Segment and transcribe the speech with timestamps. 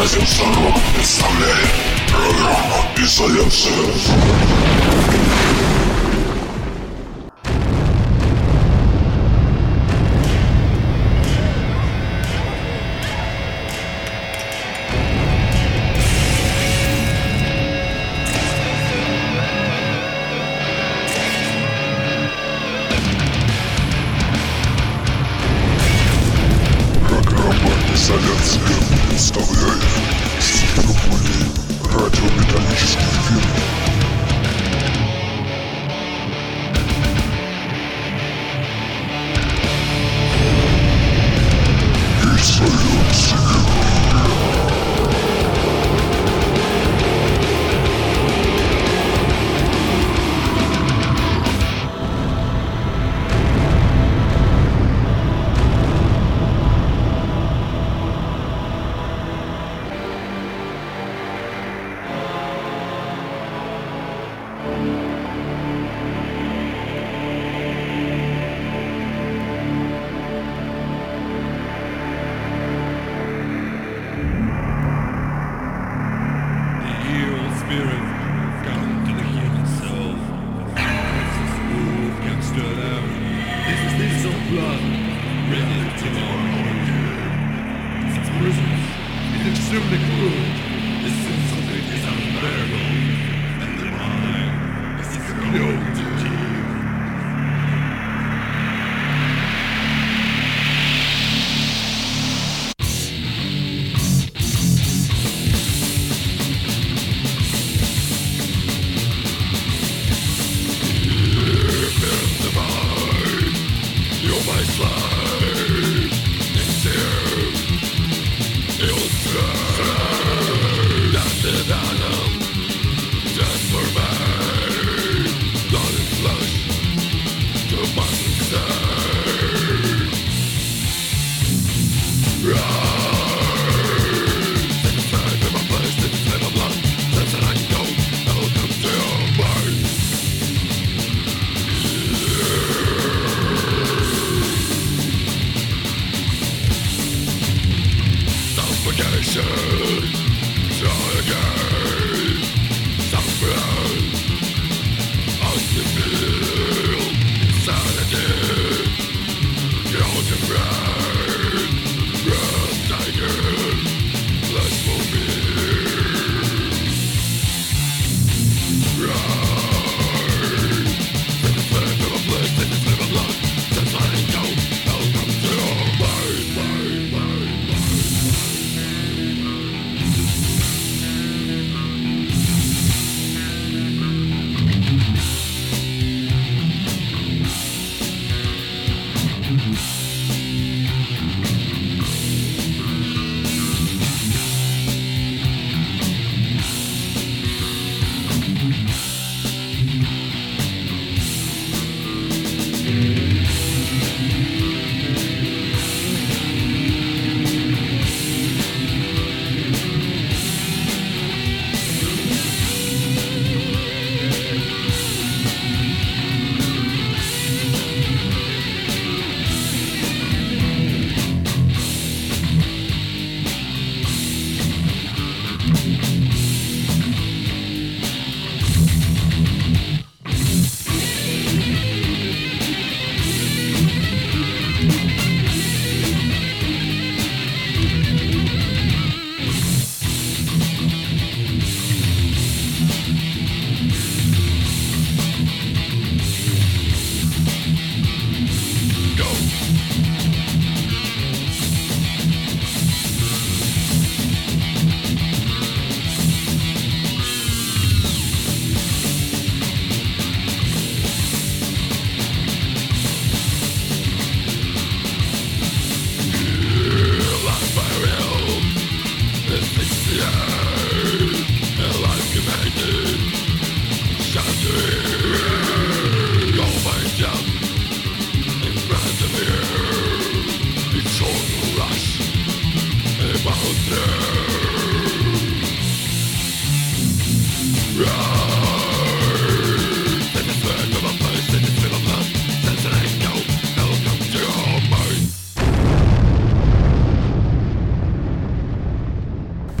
[0.00, 1.68] Радио Шаров представляет
[2.08, 3.76] программу «Изоляция».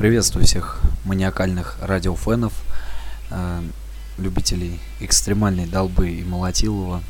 [0.01, 2.53] Приветствую всех маниакальных радиофенов,
[3.29, 3.61] э,
[4.17, 7.03] любителей экстремальной долбы и молотилова,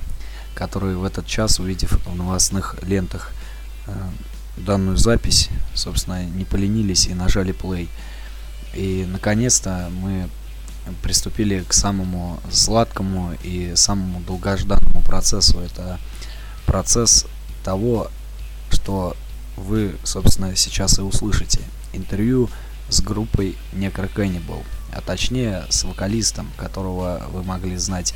[0.55, 3.31] которые в этот час, увидев в новостных лентах
[3.87, 3.93] э,
[4.57, 7.87] данную запись, собственно, не поленились и нажали play.
[8.73, 10.27] И, наконец-то, мы
[11.01, 15.59] приступили к самому сладкому и самому долгожданному процессу.
[15.59, 15.97] Это
[16.65, 17.25] процесс
[17.63, 18.11] того,
[18.69, 19.15] что
[19.55, 21.61] вы, собственно, сейчас и услышите.
[21.93, 22.49] Интервью
[22.91, 28.13] с группой Necro Cannibal, а точнее с вокалистом, которого вы могли знать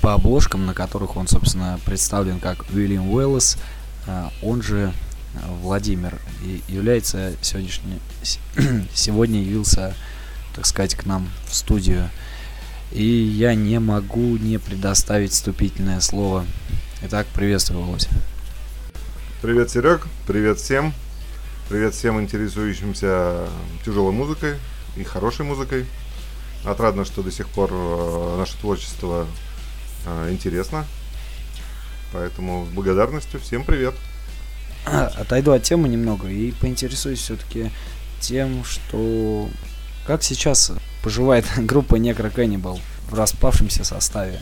[0.00, 3.58] по обложкам, на которых он, собственно, представлен как Уильям Уэллес,
[4.06, 4.92] а, он же
[5.62, 8.00] Владимир, и является сегодняшний,
[8.94, 9.94] сегодня явился,
[10.54, 12.08] так сказать, к нам в студию.
[12.90, 16.46] И я не могу не предоставить вступительное слово.
[17.02, 18.08] Итак, приветствую, Володя.
[19.42, 20.06] Привет, Серег.
[20.26, 20.94] Привет всем.
[21.68, 23.46] Привет всем интересующимся
[23.84, 24.54] тяжелой музыкой
[24.96, 25.84] и хорошей музыкой.
[26.64, 29.26] Отрадно, что до сих пор э, наше творчество
[30.06, 30.86] э, интересно.
[32.14, 33.94] Поэтому с благодарностью всем привет.
[34.86, 37.70] Отойду от темы немного и поинтересуюсь все-таки
[38.18, 39.50] тем, что
[40.06, 40.72] как сейчас
[41.02, 42.80] поживает группа Necro Cannibal
[43.10, 44.40] в распавшемся составе.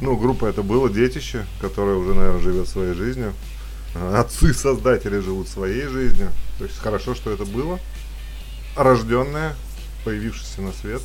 [0.00, 3.34] Ну, группа это было детище, которое уже, наверное, живет своей жизнью.
[3.94, 6.30] Отцы-создатели живут своей жизнью.
[6.58, 7.78] То есть хорошо, что это было.
[8.76, 9.54] Рожденное,
[10.04, 11.02] появившееся на свет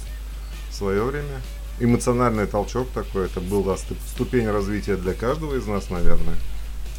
[0.69, 1.41] в свое время.
[1.79, 3.25] Эмоциональный толчок такой.
[3.25, 6.35] Это была ступень развития для каждого из нас, наверное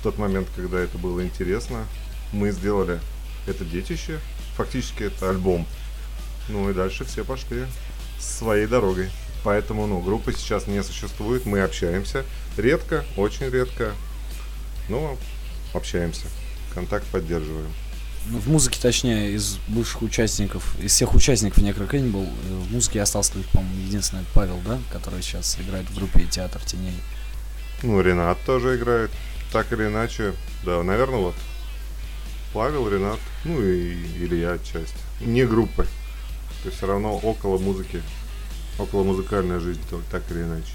[0.06, 1.84] тот момент, когда это было интересно,
[2.32, 3.00] мы сделали
[3.48, 4.20] это детище.
[4.56, 5.66] Фактически это альбом.
[6.48, 7.64] Ну и дальше все пошли
[8.20, 9.10] своей дорогой.
[9.42, 12.24] Поэтому, ну, группы сейчас не существует, мы общаемся.
[12.56, 13.94] Редко, очень редко,
[14.88, 15.18] но
[15.76, 16.26] общаемся.
[16.74, 17.72] Контакт поддерживаем.
[18.28, 23.00] Ну, в музыке, точнее, из бывших участников, из всех участников Necro Cannibal, э, в музыке
[23.00, 26.96] остался только, по-моему, единственный Павел, да, который сейчас играет в группе Театр теней.
[27.82, 29.10] Ну, Ренат тоже играет
[29.52, 30.34] так или иначе,
[30.64, 31.34] да, наверное, вот
[32.52, 34.98] Павел, Ренат, ну и Илья отчасти.
[35.20, 35.84] Не группы.
[36.62, 38.02] То есть все равно около музыки,
[38.78, 39.80] около музыкальная жизнь,
[40.10, 40.72] так или иначе.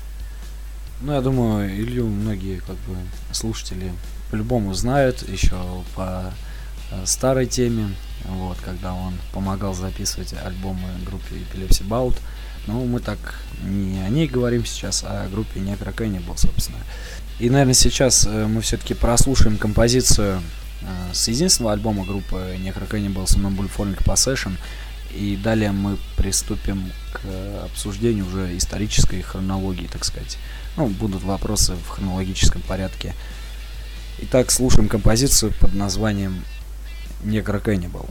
[1.01, 2.95] Ну, я думаю, Илью многие как бы
[3.31, 3.91] слушатели
[4.31, 5.57] по-любому знают еще
[5.95, 6.33] по
[6.91, 7.89] э, старой теме,
[8.25, 12.15] вот, когда он помогал записывать альбомы группе Epilepsy Bout.
[12.67, 13.17] Но мы так
[13.63, 16.77] не о ней говорим сейчас, а о группе Necro Cannibal, собственно.
[17.39, 20.41] И, наверное, сейчас э, мы все-таки прослушаем композицию
[20.81, 24.53] э, с единственного альбома группы Necro Cannibal Somnambuliformic Possession.
[25.13, 27.19] И далее мы приступим к
[27.65, 30.37] обсуждению уже исторической хронологии, так сказать.
[30.77, 33.13] Ну, будут вопросы в хронологическом порядке.
[34.23, 36.45] Итак, слушаем композицию под названием
[37.23, 38.07] Necro Cannibal.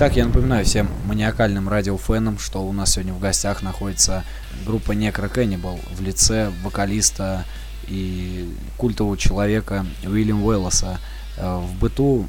[0.00, 4.24] Итак, я напоминаю всем маниакальным радиофенам, что у нас сегодня в гостях находится
[4.64, 7.44] группа Necro Cannibal в лице вокалиста
[7.86, 10.98] и культового человека Уильям Уэллоса.
[11.36, 12.26] Э, в быту,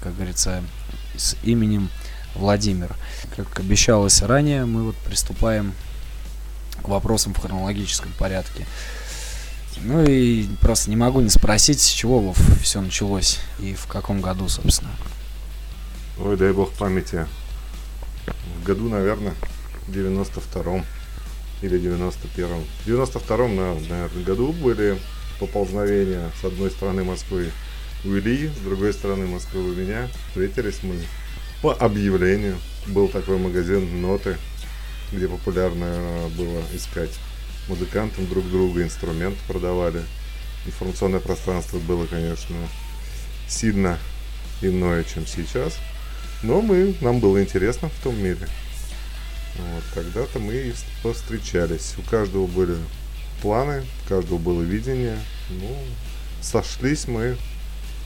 [0.00, 0.62] как говорится,
[1.16, 1.90] с именем
[2.36, 2.94] Владимир.
[3.34, 5.74] Как обещалось ранее, мы вот приступаем
[6.84, 8.64] к вопросам в хронологическом порядке.
[9.78, 12.32] Ну и просто не могу не спросить, с чего
[12.62, 14.92] все началось и в каком году, собственно.
[16.18, 17.26] Ой, дай бог памяти.
[18.60, 19.34] В году, наверное,
[19.88, 20.84] 92-м
[21.62, 22.64] или 91-м.
[22.84, 24.98] В 92-м, наверное, году были
[25.40, 27.50] поползновения с одной стороны Москвы
[28.04, 30.06] у Ильи, с другой стороны Москвы у меня.
[30.28, 30.96] Встретились мы
[31.62, 32.58] по объявлению.
[32.88, 34.36] Был такой магазин «Ноты»,
[35.12, 37.18] где популярно было искать
[37.68, 40.02] музыкантам друг друга, инструменты продавали.
[40.66, 42.56] Информационное пространство было, конечно,
[43.48, 43.98] сильно
[44.60, 45.78] иное, чем сейчас–
[46.42, 48.48] но мы, нам было интересно в том мире.
[49.56, 51.94] Вот, когда-то мы и повстречались.
[51.98, 52.76] У каждого были
[53.40, 55.18] планы, у каждого было видение.
[55.50, 55.76] Ну,
[56.40, 57.36] сошлись мы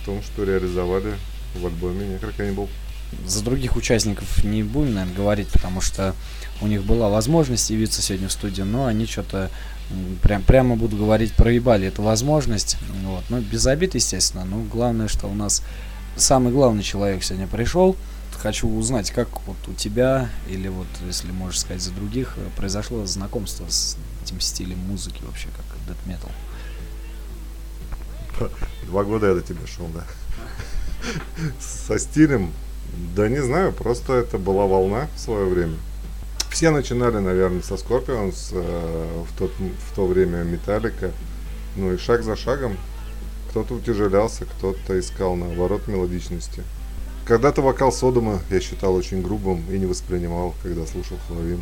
[0.02, 1.14] в том, что реализовали
[1.54, 2.68] в альбоме Necrocannibal.
[3.24, 6.14] За других участников не будем, наверное, говорить, потому что
[6.60, 9.50] у них была возможность явиться сегодня в студию, но они что-то
[10.22, 12.76] прям, прямо буду говорить, проебали эту возможность.
[13.04, 13.24] Вот.
[13.28, 14.44] Ну, без обид, естественно.
[14.44, 15.62] Но главное, что у нас
[16.16, 17.96] самый главный человек сегодня пришел–
[18.46, 23.04] хочу узнать, как вот у тебя, или вот, если можешь сказать за других, э, произошло
[23.04, 26.30] знакомство с этим стилем музыки вообще, как death
[28.38, 28.50] metal?
[28.84, 30.04] Два года я до тебя шел, да.
[31.58, 32.52] Со стилем,
[33.16, 35.74] да не знаю, просто это была волна в свое время.
[36.48, 41.10] Все начинали, наверное, со Scorpions, э, в, тот, в то время Металлика.
[41.74, 42.76] Ну и шаг за шагом
[43.50, 46.62] кто-то утяжелялся, кто-то искал, наоборот, мелодичности.
[47.26, 51.60] Когда-то вокал Содома я считал очень грубым и не воспринимал, когда слушал Хловин.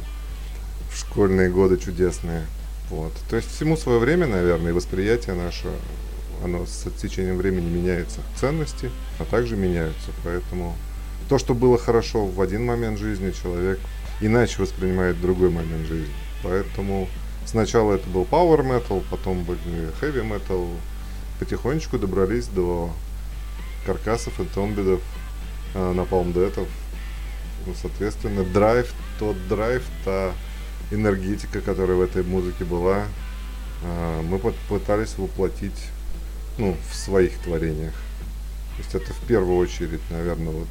[0.91, 2.45] В школьные годы чудесные.
[2.91, 3.13] Вот.
[3.31, 5.69] То есть всему свое время, наверное, и восприятие наше,
[6.45, 8.21] оно с течением времени меняется.
[8.39, 10.11] Ценности, а также меняются.
[10.23, 10.77] Поэтому
[11.31, 13.81] то, что было хорошо в один момент жизни, человек
[14.21, 16.13] иначе воспринимает другой момент жизни.
[16.43, 17.09] Поэтому
[17.47, 20.69] сначала это был power metal, потом были heavy metal.
[21.41, 22.91] Потихонечку добрались до
[23.87, 25.01] каркасов и томбидов,
[25.75, 26.33] э, на Palm
[27.67, 30.33] Ну, соответственно, драйв, тот драйв, та
[30.91, 33.05] энергетика, которая в этой музыке была,
[33.83, 34.39] э, мы
[34.69, 35.89] пытались воплотить
[36.59, 37.95] ну, в своих творениях.
[38.77, 40.69] То есть это в первую очередь, наверное, вот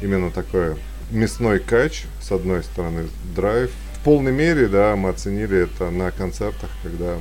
[0.00, 0.76] именно такой
[1.10, 3.70] мясной кач, с одной стороны, драйв.
[4.00, 7.16] В полной мере, да, мы оценили это на концертах, когда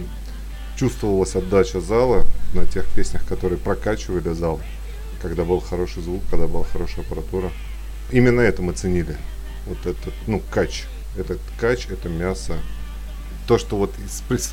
[0.77, 4.59] чувствовалась отдача зала на тех песнях, которые прокачивали зал
[5.23, 7.49] когда был хороший звук, когда была хорошая аппаратура.
[8.11, 9.17] Именно это мы ценили.
[9.65, 10.83] Вот этот, ну, кач.
[11.17, 12.57] Этот кач, это мясо.
[13.47, 13.91] То, что вот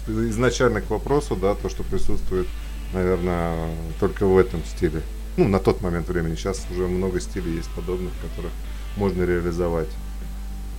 [0.07, 2.47] изначально к вопросу, да, то, что присутствует,
[2.95, 5.03] наверное, только в этом стиле.
[5.37, 6.37] Ну, на тот момент времени.
[6.37, 8.53] Сейчас уже много стилей есть подобных, которых
[8.97, 9.89] можно реализовать.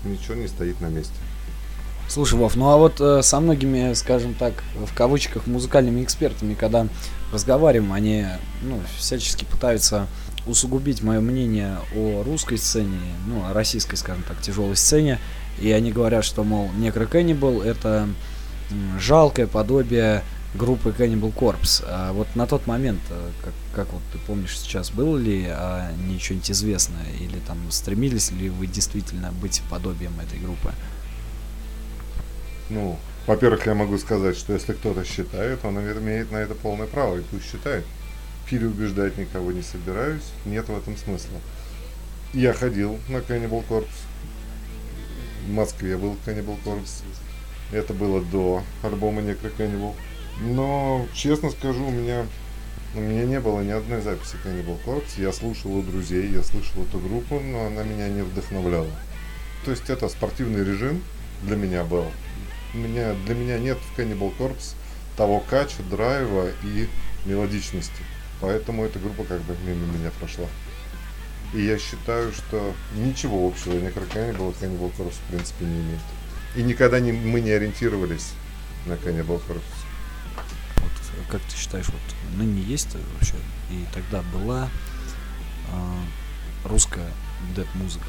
[0.06, 1.14] Ничего не стоит на месте.
[2.08, 6.88] Слушай, Вов, ну а вот э, со многими, скажем так, в кавычках, музыкальными экспертами, когда
[7.32, 8.26] разговариваем, они
[8.62, 10.08] ну, всячески пытаются
[10.46, 15.20] усугубить мое мнение о русской сцене, ну, о российской, скажем так, тяжелой сцене.
[15.60, 18.08] И они говорят, что, мол, Necro Cannibal это
[19.00, 20.24] жалкое подобие
[20.54, 21.84] группы Cannibal Corpse.
[21.88, 25.92] А вот на тот момент, э, как, как вот ты помнишь сейчас, было ли а,
[26.08, 27.06] не что-нибудь известное?
[27.20, 30.74] Или там стремились ли вы действительно быть подобием этой группы?
[32.70, 32.98] Ну,
[33.28, 37.22] во-первых, я могу сказать, что если кто-то считает, он имеет на это полное право, и
[37.22, 37.86] пусть считает.
[38.50, 41.40] Переубеждать никого не собираюсь, нет в этом смысла.
[42.34, 43.88] Я ходил на Cannibal Corpse.
[45.46, 47.04] В Москве был Cannibal Corpse.
[47.72, 49.94] Это было до альбома Necro Cannibal.
[50.42, 52.26] Но, честно скажу, у меня,
[52.96, 55.22] у меня не было ни одной записи Cannibal Corpse.
[55.22, 58.92] Я слушал у друзей, я слышал эту группу, но она меня не вдохновляла.
[59.64, 61.04] То есть это спортивный режим
[61.44, 62.06] для меня был
[62.74, 64.76] меня, для меня нет в Cannibal Corpse
[65.18, 66.88] того кача, драйва и
[67.26, 68.04] мелодичности.
[68.40, 70.48] Поэтому эта группа как бы мимо меня прошла.
[71.54, 76.02] И я считаю, что ничего общего Necrocannibal и Cannibal Corpse в принципе не имеет.
[76.56, 78.32] И никогда не, мы не ориентировались
[78.86, 79.62] на Cannibal Corpse.
[80.78, 80.92] Вот,
[81.30, 83.36] как ты считаешь, вот ныне есть вообще,
[83.70, 84.70] и тогда была
[85.72, 87.12] э, русская
[87.56, 88.08] дед-музыка?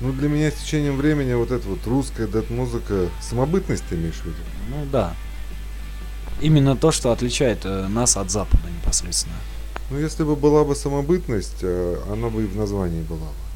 [0.00, 4.26] Ну, для меня с течением времени вот эта вот русская дед-музыка, самобытность ты имеешь в
[4.26, 4.36] виду?
[4.68, 5.14] Ну, да.
[6.42, 9.36] Именно то, что отличает э, нас от Запада непосредственно.
[9.90, 13.46] Ну, если бы была бы самобытность, э, она бы и в названии была бы.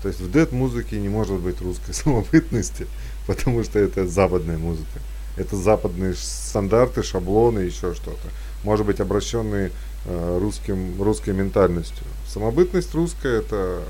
[0.00, 2.86] То есть в дед-музыке не может быть русской самобытности,
[3.26, 5.00] потому что это западная музыка.
[5.36, 8.28] Это западные стандарты, шаблоны, еще что-то.
[8.64, 9.72] Может быть, обращенные
[10.06, 12.06] э, русским, русской ментальностью.
[12.26, 13.82] Самобытность русская– это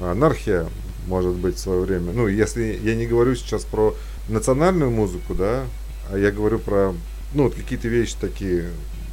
[0.00, 0.66] анархия,
[1.06, 2.12] может быть, в свое время.
[2.12, 3.94] Ну, если я не говорю сейчас про
[4.28, 5.64] национальную музыку, да,
[6.10, 6.94] а я говорю про,
[7.34, 8.70] ну, вот какие-то вещи такие,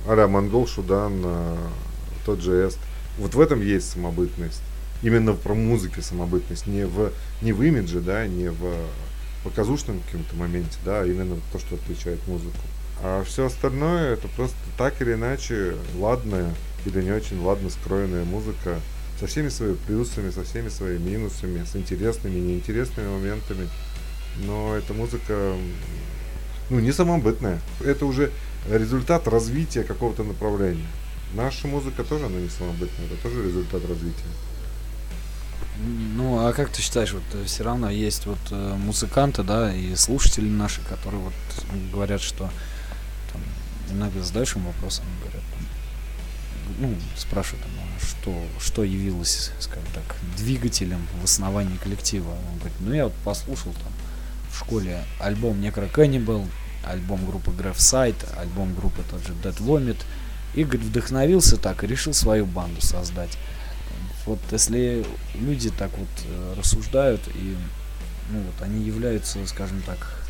[0.07, 1.57] а-ля Монгол, Шудан, э,
[2.25, 2.79] тот же Эст.
[3.17, 4.61] Вот в этом есть самобытность.
[5.03, 8.73] Именно про музыке самобытность, не в, не в имидже, да, не в
[9.43, 12.59] показушном каком-то моменте, да, а именно то, что отличает музыку.
[13.03, 16.53] А все остальное это просто так или иначе ладная
[16.85, 18.79] или не очень ладно скроенная музыка
[19.21, 23.69] со всеми своими плюсами, со всеми своими минусами, с интересными неинтересными моментами.
[24.47, 25.55] Но эта музыка,
[26.71, 27.59] ну, не самобытная.
[27.85, 28.31] Это уже
[28.67, 30.87] результат развития какого-то направления.
[31.35, 34.25] Наша музыка тоже, она не самобытная, это тоже результат развития.
[36.15, 39.95] Ну, а как ты считаешь, вот э, все равно есть вот э, музыканты, да, и
[39.95, 41.33] слушатели наши, которые вот
[41.91, 42.49] говорят, что
[43.31, 43.41] там,
[43.95, 45.43] иногда задаешь им вопрос, они говорят,
[46.79, 52.29] ну, спрашивают, там, что, что явилось, скажем так, двигателем в основании коллектива.
[52.51, 53.91] Он говорит, ну я вот послушал там
[54.51, 56.47] в школе альбом Necro Cannibal,
[56.83, 59.97] альбом группы Graph Site, альбом группы тот же Dead Vomit,
[60.53, 63.37] и, говорит, вдохновился так и решил свою банду создать.
[64.25, 67.55] Вот если люди так вот э, рассуждают и
[68.31, 70.23] ну вот они являются, скажем так,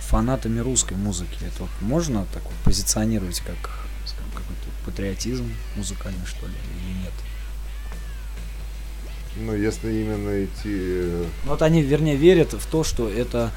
[0.00, 6.46] фанатами русской музыки, это вот можно так вот позиционировать как скажем, какой-то патриотизм музыкальный что
[6.46, 7.12] ли или нет?
[9.36, 10.52] Ну, если именно идти...
[10.66, 13.50] э, Вот они, вернее, верят в то, что это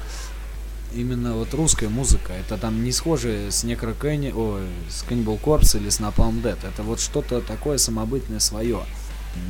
[0.94, 2.32] именно вот русская музыка.
[2.32, 6.66] Это там не схоже с Canni- ой, с Cannibal Corpse или с Napalm Death.
[6.66, 8.80] Это вот что-то такое самобытное свое.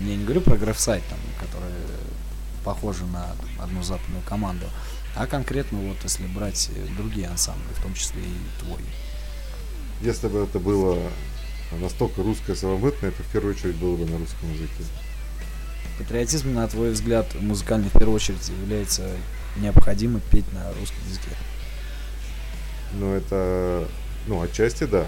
[0.05, 1.71] Я не говорю про Графсайт, там, который
[2.65, 3.29] похожи на
[3.63, 4.67] одну западную команду.
[5.15, 8.81] А конкретно вот если брать другие ансамбли, в том числе и твой.
[10.03, 10.99] Если бы это было
[11.73, 14.85] настолько русское самобытное, это в первую очередь было бы на русском языке.
[15.99, 19.11] Патриотизм, на твой взгляд, музыкальный в первую очередь является
[19.57, 21.31] необходимо петь на русском языке.
[22.93, 23.89] Ну, это,
[24.27, 25.07] ну, отчасти да.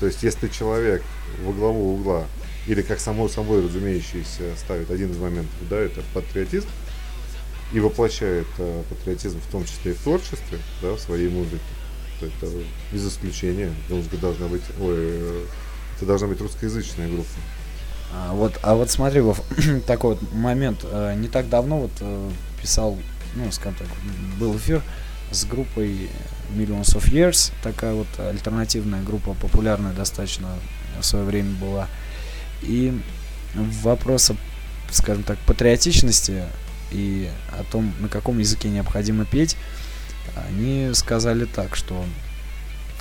[0.00, 1.02] То есть, если человек
[1.42, 2.26] во главу угла,
[2.66, 6.68] или как само собой разумеющийся ставит один из моментов, да, это патриотизм,
[7.72, 11.60] и воплощает э, патриотизм в том числе и в творчестве, да, в своей музыке,
[12.18, 12.50] то это
[12.92, 13.72] без исключения.
[13.88, 15.46] Музыка должна быть, ой,
[16.00, 17.28] это должна быть русскоязычная группа.
[18.12, 19.42] А, вот, а вот смотри, Вов,
[19.86, 20.80] такой вот момент.
[20.82, 22.98] э, Не так давно вот э, писал,
[23.36, 23.88] ну, скажем так,
[24.38, 24.82] был эфир
[25.30, 26.08] с группой
[26.52, 30.48] Millions of Years, такая вот альтернативная группа, популярная достаточно
[30.98, 31.86] в свое время была.
[32.62, 32.98] И
[33.54, 34.36] вопрос, о,
[34.90, 36.44] скажем так, патриотичности
[36.90, 39.56] и о том, на каком языке необходимо петь,
[40.48, 42.04] они сказали так, что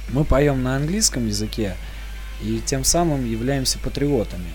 [0.10, 1.76] мы поем на английском языке
[2.42, 4.50] и тем самым являемся патриотами.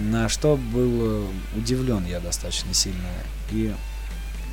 [0.00, 3.08] На что был удивлен я достаточно сильно.
[3.50, 3.74] И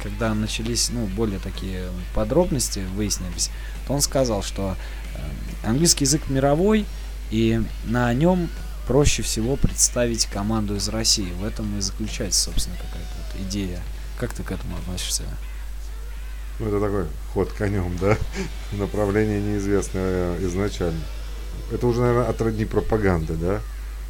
[0.01, 3.49] когда начались ну, более такие подробности выяснились,
[3.87, 4.75] то он сказал, что
[5.15, 6.85] э, английский язык мировой,
[7.31, 8.49] и на нем
[8.87, 11.31] проще всего представить команду из России.
[11.39, 13.79] В этом и заключается, собственно, какая-то вот идея.
[14.19, 15.23] Как ты к этому относишься?
[16.59, 18.17] Ну, это такой ход конем, да?
[18.73, 20.99] Направление неизвестное изначально.
[21.73, 23.59] Это уже, наверное, от родни пропаганды, да?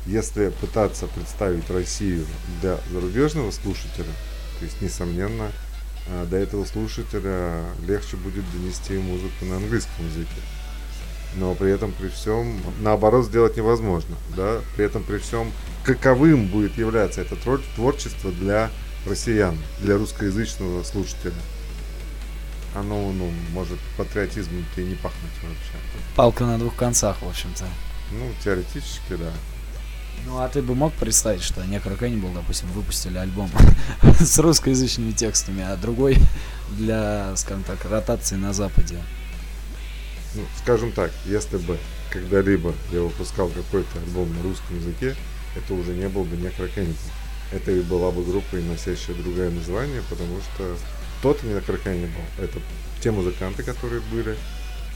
[0.05, 2.25] Если пытаться представить Россию
[2.59, 4.11] для зарубежного слушателя,
[4.59, 5.49] то есть, несомненно,
[6.09, 10.41] а, до этого слушателя легче будет донести музыку на английском языке.
[11.35, 14.59] Но при этом при всем, наоборот, сделать невозможно, да?
[14.75, 15.49] При этом при всем,
[15.85, 18.69] каковым будет являться это твор- творчество для
[19.07, 21.33] россиян, для русскоязычного слушателя.
[22.75, 25.77] Оно, ну, может патриотизмом-то и не пахнуть вообще.
[26.15, 27.65] Палка на двух концах, в общем-то.
[28.11, 29.31] Ну, теоретически, да.
[30.25, 33.49] Ну, а ты бы мог представить, что Necro Cannibal, допустим, выпустили альбом
[34.19, 36.17] с русскоязычными текстами, а другой
[36.69, 38.99] для, скажем так, ротации на Западе?
[40.35, 41.77] Ну, скажем так, если бы
[42.09, 45.15] когда-либо я выпускал какой-то альбом на русском языке,
[45.55, 46.95] это уже не был бы Necrocannibal.
[47.51, 50.75] Это и была бы группа, и носящая другое название, потому что
[51.21, 52.59] тот Necrocannibal— это
[53.01, 54.37] те музыканты, которые были,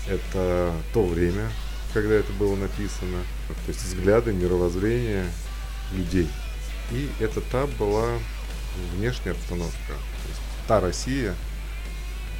[0.10, 1.50] это то время,
[1.94, 5.26] когда это было написано, то есть взгляды, мировоззрение
[5.94, 6.30] людей.
[6.92, 8.20] И это та была
[8.94, 11.36] внешняя обстановка, то есть та Россия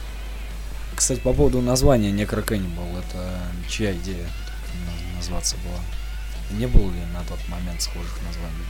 [0.95, 4.27] Кстати, по поводу названия Cannibal, это чья идея
[5.15, 5.79] назваться была?
[6.57, 8.65] Не было ли на тот момент схожих названий?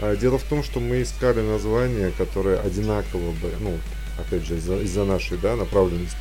[0.00, 3.78] А дело в том, что мы искали название, которое одинаково бы, ну,
[4.18, 6.16] опять же, из-за, из-за нашей да, направленности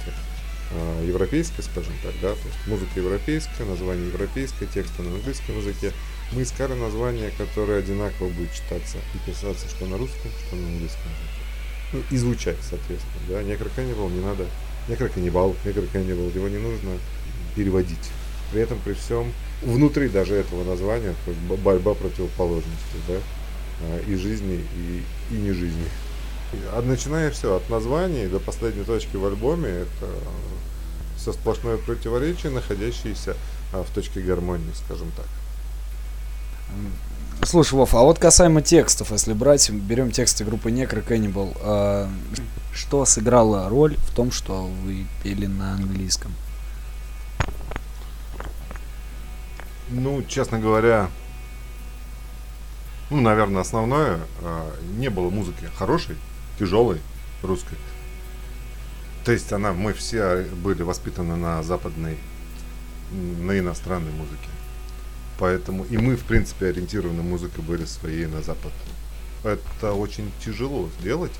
[0.71, 5.91] а, европейской, скажем так, да, то есть музыка европейская, название европейское, тексты на английском языке.
[6.31, 11.11] Мы искали название, которое одинаково будет читаться и писаться что на русском, что на английском
[11.11, 11.41] языке.
[11.93, 13.43] Ну, и звучать, соответственно, да.
[13.43, 14.45] Некроканнибал не надо,
[14.87, 16.91] некроканнибал, некроканнибал, его не нужно
[17.55, 18.09] переводить.
[18.51, 21.15] При этом, при всем, внутри даже этого названия,
[21.63, 23.15] борьба противоположностей, да,
[24.07, 25.85] и жизни, и, и не жизни.
[26.73, 30.07] А начиная все от названий до последней точки в альбоме, это
[31.17, 33.37] все сплошное противоречие, находящееся
[33.73, 35.27] а, в точке гармонии, скажем так.
[37.43, 42.07] Слушай, Вов, а вот касаемо текстов, если брать, берем тексты группы Necro Cannibal, э,
[42.73, 46.33] что сыграло роль в том, что вы пели на английском?
[49.89, 51.09] Ну, честно говоря,
[53.11, 56.15] ну, наверное, основное, э, не было музыки хорошей,
[56.57, 56.99] тяжелой,
[57.43, 57.77] русской.
[59.25, 62.17] То есть она, мы все были воспитаны на западной,
[63.11, 64.47] на иностранной музыке.
[65.37, 68.71] Поэтому и мы, в принципе, ориентированы музыкой были своей на запад.
[69.43, 71.33] Это очень тяжело сделать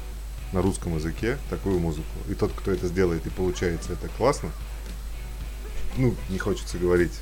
[0.52, 2.10] на русском языке такую музыку.
[2.30, 4.50] И тот, кто это сделает и получается это классно,
[5.98, 7.14] ну, не хочется говорить,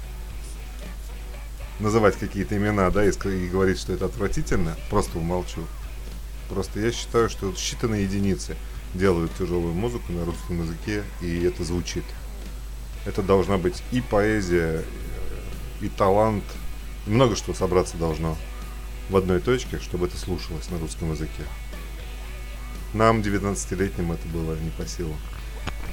[1.79, 5.65] называть какие-то имена, да, и, и говорить, что это отвратительно, просто умолчу.
[6.49, 8.55] Просто я считаю, что считанные единицы
[8.93, 12.03] делают тяжелую музыку на русском языке, и это звучит.
[13.05, 14.83] Это должна быть и поэзия,
[15.81, 16.43] и талант,
[17.05, 18.37] много что собраться должно
[19.09, 21.43] в одной точке, чтобы это слушалось на русском языке.
[22.93, 25.17] Нам, 19-летним, это было не по силам.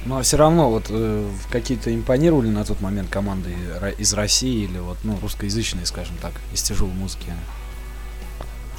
[0.07, 3.53] Ну а все равно вот э, какие-то импонировали на тот момент команды
[3.97, 7.33] из России или вот ну русскоязычные, скажем так, из тяжелой музыки?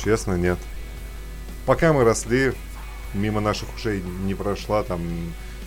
[0.03, 0.59] Честно, нет.
[1.67, 2.55] Пока мы росли,
[3.12, 5.03] мимо наших ушей не прошла там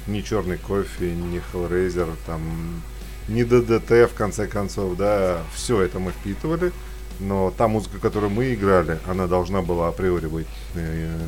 [0.08, 2.82] ни черный кофе, ни Hellraiser, там
[3.28, 6.71] ни ДДТ в конце концов, да, все это мы впитывали,
[7.19, 10.82] но та музыка, которую мы играли, она должна была априори быть на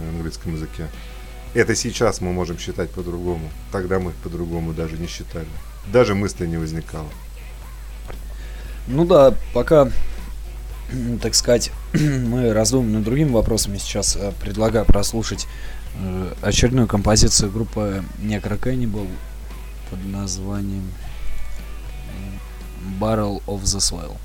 [0.09, 0.87] английском языке.
[1.53, 3.49] Это сейчас мы можем считать по-другому.
[3.71, 5.47] Тогда мы по-другому даже не считали.
[5.91, 7.07] Даже мысли не возникало.
[8.87, 9.91] Ну да, пока,
[11.21, 15.47] так сказать, мы раздумываем над другими вопросами, сейчас э, предлагаю прослушать
[15.95, 19.07] э, очередную композицию группы Necro Cannibal
[19.91, 20.91] под названием
[22.99, 24.17] Barrel of the Soil,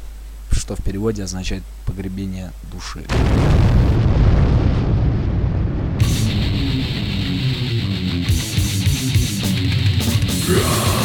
[0.50, 3.04] что в переводе означает погребение души.
[10.48, 10.97] Yeah.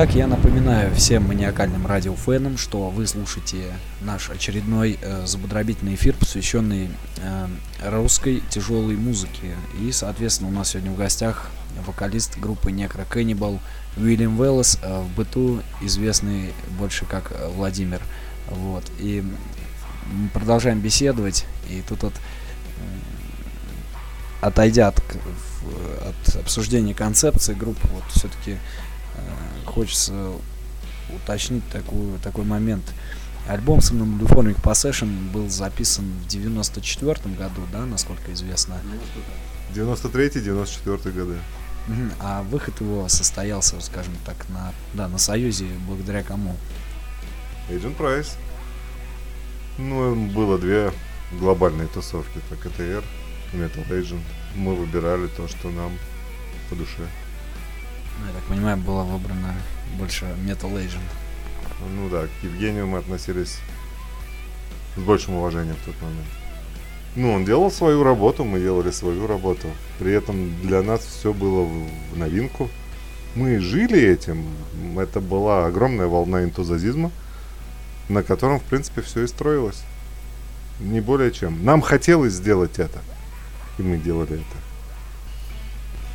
[0.00, 6.88] Итак, я напоминаю всем маниакальным радиофенам, что вы слушаете наш очередной э, забудробительный эфир, посвященный
[7.16, 7.48] э,
[7.84, 9.56] русской тяжелой музыке.
[9.82, 11.50] И, соответственно, у нас сегодня в гостях
[11.84, 13.58] вокалист группы Necro Cannibal
[13.96, 18.00] Уильям Веллес, э, в быту известный больше как э, Владимир.
[18.50, 18.84] Вот.
[19.00, 19.24] И
[20.12, 22.14] мы продолжаем беседовать, и тут вот,
[24.42, 28.58] отойдя от, от обсуждения концепции группы, вот все-таки
[29.78, 30.32] хочется
[31.14, 32.82] уточнить такую, такой момент.
[33.48, 38.80] Альбом Somnambuliformic Possession был записан в 94 году, да, насколько известно.
[39.72, 41.36] 93-94 годы.
[42.18, 46.56] А выход его состоялся, скажем так, на, да, на Союзе, благодаря кому?
[47.70, 48.34] Agent Price.
[49.78, 50.92] Ну, было две
[51.38, 53.04] глобальные тусовки, так ЭТР
[53.52, 54.22] и Metal Agent.
[54.56, 55.92] Мы выбирали то, что нам
[56.68, 57.06] по душе.
[58.18, 59.54] Ну, я так понимаю, была выбрана
[59.98, 60.98] больше Metal Agent.
[61.94, 63.58] Ну да, к Евгению мы относились
[64.96, 66.26] с большим уважением в тот момент.
[67.14, 69.68] Ну, он делал свою работу, мы делали свою работу.
[69.98, 72.68] При этом для нас все было в новинку.
[73.34, 74.44] Мы жили этим.
[74.96, 77.10] Это была огромная волна энтузиазма,
[78.08, 79.82] на котором, в принципе, все и строилось.
[80.80, 81.64] Не более чем.
[81.64, 82.98] Нам хотелось сделать это.
[83.78, 84.56] И мы делали это.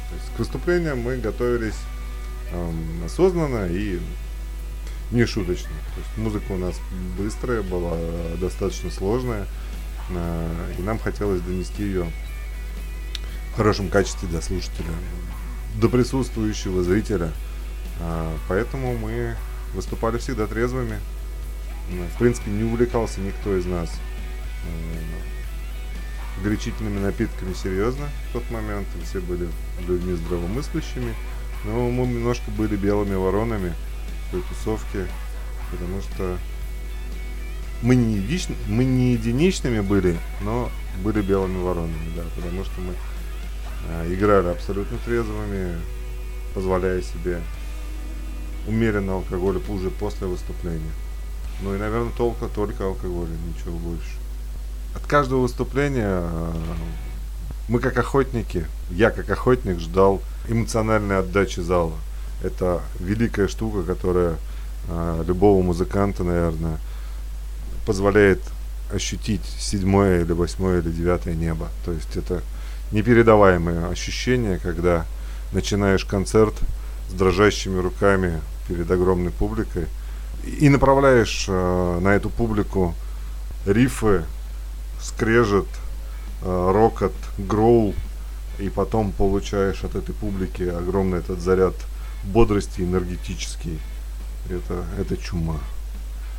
[0.10, 1.76] То есть к выступлениям мы готовились
[2.54, 4.00] эм, осознанно и
[5.12, 5.70] не шуточно.
[5.96, 6.76] То есть музыка у нас
[7.18, 9.46] быстрая была, э, достаточно сложная,
[10.10, 12.08] э, и нам хотелось донести ее
[13.54, 14.88] в хорошем качестве до слушателя,
[15.76, 17.32] до присутствующего зрителя.
[18.00, 19.36] А, Поэтому мы
[19.74, 21.00] выступали всегда трезвыми.
[21.92, 23.89] Э, В принципе, не увлекался никто из нас
[24.66, 28.88] э, горячительными напитками серьезно в тот момент.
[29.04, 29.48] Все были
[29.88, 31.13] людьми здравомыслящими.
[31.65, 33.73] Но мы немножко были белыми воронами
[34.28, 35.08] в той тусовке,
[35.71, 36.38] потому что
[37.82, 40.69] мы не, едич- мы не единичными были, но
[41.04, 42.93] были белыми воронами, да, потому что мы
[43.89, 45.78] а, играли абсолютно трезвыми,
[46.54, 47.41] позволяя себе
[48.67, 50.91] умеренно алкоголя уже после выступления.
[51.62, 54.12] Ну и, наверное, только, только алкоголя, ничего больше.
[54.95, 56.54] От каждого выступления а,
[57.67, 61.93] мы как охотники, я как охотник ждал эмоциональной отдачи зала.
[62.43, 64.38] Это великая штука, которая
[64.89, 66.77] а, любого музыканта, наверное,
[67.86, 68.41] позволяет
[68.91, 71.69] ощутить седьмое или восьмое или девятое небо.
[71.86, 72.41] То есть это
[72.91, 75.06] непередаваемое ощущение, когда
[75.51, 76.53] начинаешь концерт
[77.10, 79.88] с дрожащими руками перед огромной публикой
[80.60, 82.93] и направляешь э, на эту публику
[83.65, 84.23] рифы,
[85.01, 85.67] скрежет,
[86.41, 87.93] э, рокот, гроул,
[88.60, 91.74] и потом получаешь от этой публики огромный этот заряд
[92.24, 93.80] бодрости энергетический.
[94.50, 95.60] Это, это чума.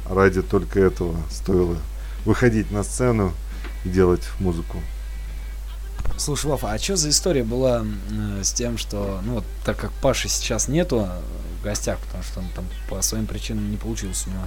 [0.09, 1.77] Ради только этого стоило
[2.25, 3.33] выходить на сцену
[3.85, 4.79] и делать музыку.
[6.17, 9.91] Слушай, Вафа, а что за история была э, с тем, что, ну вот, так как
[9.93, 11.09] Паши сейчас нету
[11.61, 14.45] в гостях, потому что он там по своим причинам не получилось у него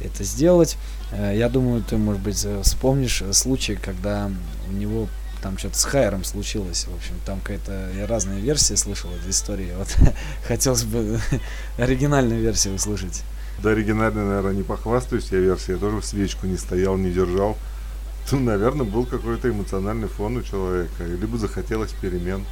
[0.00, 0.76] это сделать,
[1.12, 4.30] э, я думаю, ты, может быть, вспомнишь э, случай, когда
[4.68, 5.08] у него
[5.42, 9.72] там что-то с Хайером случилось, в общем, там какая-то, я разные версии слышал этой истории,
[9.76, 9.88] вот
[10.46, 11.20] хотелось бы
[11.78, 13.22] оригинальную версию услышать.
[13.62, 15.74] Да, оригинально, наверное, не похвастаюсь я версией.
[15.74, 17.56] Я тоже в свечку не стоял, не держал.
[18.30, 21.02] Ну, наверное, был какой-то эмоциональный фон у человека.
[21.02, 22.44] Либо захотелось перемен.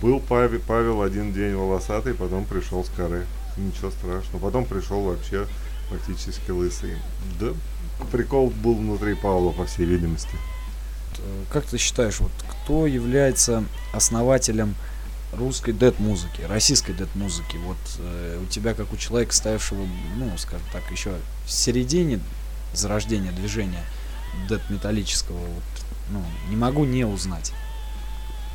[0.00, 3.26] Был Павел, Павел один день волосатый, потом пришел с коры.
[3.58, 4.42] Ничего страшного.
[4.42, 5.46] Потом пришел вообще
[5.90, 6.96] фактически лысый.
[7.38, 7.48] Да,
[8.10, 10.34] прикол был внутри Павла, по всей видимости.
[11.18, 14.74] Э, Как ты считаешь, вот кто является основателем
[15.32, 17.56] русской дед-музыки, российской дед-музыки?
[17.64, 21.14] Вот э, у тебя, как у человека, ставившего, ну, скажем так, еще
[21.46, 22.20] в середине
[22.72, 23.84] зарождения движения
[24.48, 27.52] дед-металлического, вот, ну, не могу не узнать.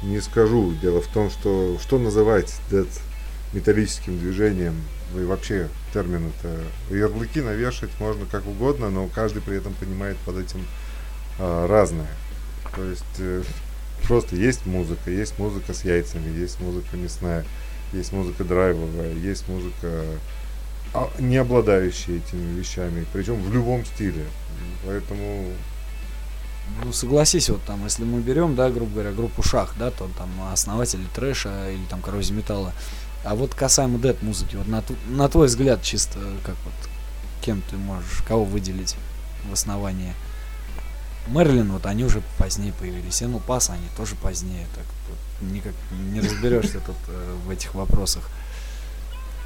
[0.04, 0.74] Не скажу.
[0.82, 2.88] Дело в том, что что называть дед
[3.54, 4.76] металлическим движением,
[5.15, 6.60] и вообще термин это
[6.93, 10.65] ярлыки навешать можно как угодно, но каждый при этом понимает под этим
[11.39, 12.10] а, разное.
[12.78, 13.44] То есть э,
[14.08, 17.44] просто есть музыка, есть музыка с яйцами, есть музыка мясная,
[17.92, 20.06] есть музыка драйвовая, есть музыка
[20.94, 24.26] а, не обладающая этими вещами, причем в любом стиле.
[24.86, 25.52] Поэтому
[26.84, 30.30] Ну, согласись, вот там, если мы берем, да, грубо говоря, группу Шах, да, то там
[30.54, 32.74] основатели трэша или там коррозии металла.
[33.24, 36.74] А вот касаемо дед музыки, вот на, на твой взгляд, чисто как вот
[37.42, 38.96] кем ты можешь, кого выделить
[39.50, 40.13] в основании?
[41.30, 43.22] Мерлин, вот они уже позднее появились.
[43.22, 44.66] Энл Пас, они тоже позднее.
[44.76, 45.74] Так вот, никак
[46.12, 48.30] не разберешься тут э, в этих вопросах.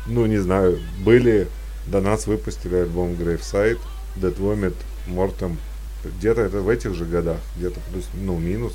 [0.08, 1.48] Ну, не знаю, были,
[1.88, 3.80] до нас выпустили альбом Graveside,
[4.16, 4.76] Dead Vomit,
[5.08, 5.58] Mortem.
[6.04, 8.74] Где-то это в этих же годах, где-то плюс, ну, минус.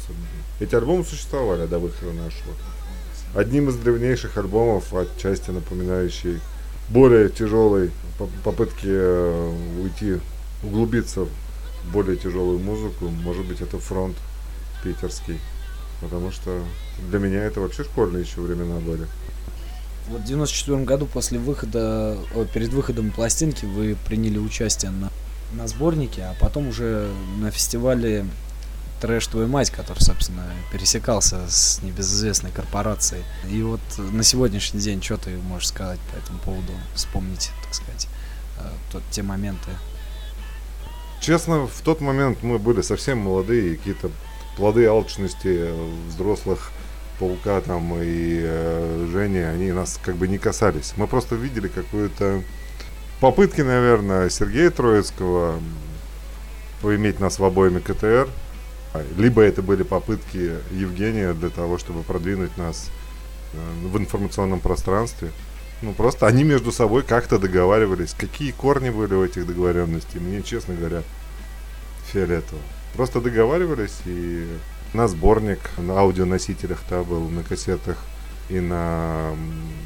[0.61, 2.55] Эти альбомы существовали до выхода нашего.
[3.35, 6.41] Одним из древнейших альбомов, отчасти напоминающий
[6.89, 10.21] более тяжелой по- попытки э, уйти,
[10.63, 11.27] углубиться
[11.93, 14.17] более тяжелую музыку, может быть, это фронт
[14.83, 15.39] питерский.
[16.01, 16.63] Потому что
[17.11, 19.07] для меня это вообще школьные еще времена были.
[20.09, 25.11] Вот в 94 году после выхода, о, перед выходом пластинки вы приняли участие на,
[25.53, 28.27] на сборнике, а потом уже на фестивале
[29.01, 33.25] Трэш Твою Мать, который, собственно, пересекался с небезызвестной корпорацией.
[33.51, 38.09] И вот на сегодняшний день, что ты можешь сказать по этому поводу, вспомнить, так сказать,
[38.59, 39.71] э, тот, те моменты?
[41.21, 44.11] Честно, в тот момент мы были совсем молодые, какие-то
[44.57, 45.71] плоды алчности
[46.09, 46.73] взрослых
[47.19, 50.93] Паука там и э, Жени, они нас как бы не касались.
[50.97, 52.43] Мы просто видели какую-то
[53.21, 55.59] попытки, наверное, Сергея Троицкого
[56.83, 58.29] поиметь нас в обоими КТР.
[58.93, 62.91] А, Либо это были попытки Евгения для того, чтобы продвинуть нас
[63.55, 65.31] э, в информационном пространстве.
[65.83, 68.15] Ну, просто они между собой как-то договаривались.
[68.17, 71.03] Какие корни были у этих договоренностей, мне, честно говоря,
[72.13, 72.61] фиолетово.
[72.95, 74.47] Просто договаривались, и
[74.95, 77.99] на сборник, на аудионосителях то был, на кассетах,
[78.49, 79.35] и на,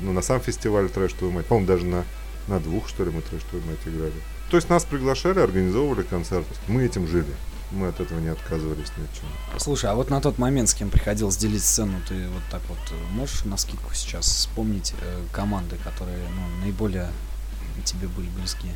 [0.03, 1.47] ну, на сам фестиваль «Трэш Твою мать».
[1.47, 2.05] По-моему, даже на,
[2.47, 4.13] на двух, что ли, мы «Трэш Твою мать» играли.
[4.51, 6.47] То есть нас приглашали, организовывали концерт.
[6.69, 7.33] Мы этим жили.
[7.71, 9.59] Мы от этого не отказывались ни от чего.
[9.59, 12.79] Слушай, а вот на тот момент, с кем приходилось делить сцену, ты вот так вот
[12.91, 17.11] э, можешь навскидку сейчас вспомнить э, команды, которые ну, наиболее
[17.85, 18.69] тебе были близки?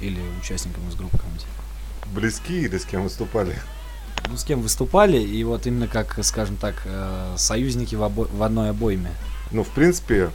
[0.00, 1.46] Или участникам из группы какой-нибудь?
[2.14, 3.56] Близки или с кем выступали?
[4.28, 8.42] Ну, с кем выступали, и вот именно как, скажем так, э, союзники в, обо- в
[8.42, 9.10] одной обойме.
[9.50, 10.30] Ну, в принципе,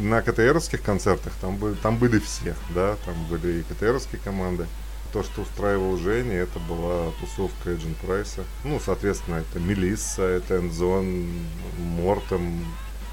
[0.00, 4.66] на КТРовских концертах там, были, там были все, да, там были и КТРовские команды.
[5.12, 8.44] То, что устраивал Женя, это была тусовка Эджин Прайса.
[8.64, 11.26] Ну, соответственно, это Мелисса, это Энзон,
[11.78, 12.64] Мортом,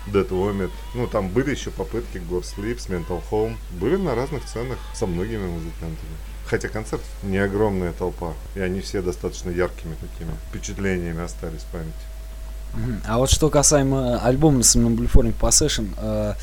[0.07, 0.71] Dead Vomit.
[0.95, 3.57] Ну, там были еще попытки Gore Sleeps, Mental Home.
[3.71, 6.15] Были на разных сценах со многими музыкантами.
[6.47, 13.03] Хотя концерт не огромная толпа, и они все достаточно яркими такими впечатлениями остались в памяти.
[13.05, 16.33] А вот что касаемо альбома Somnambuliform Possession, э,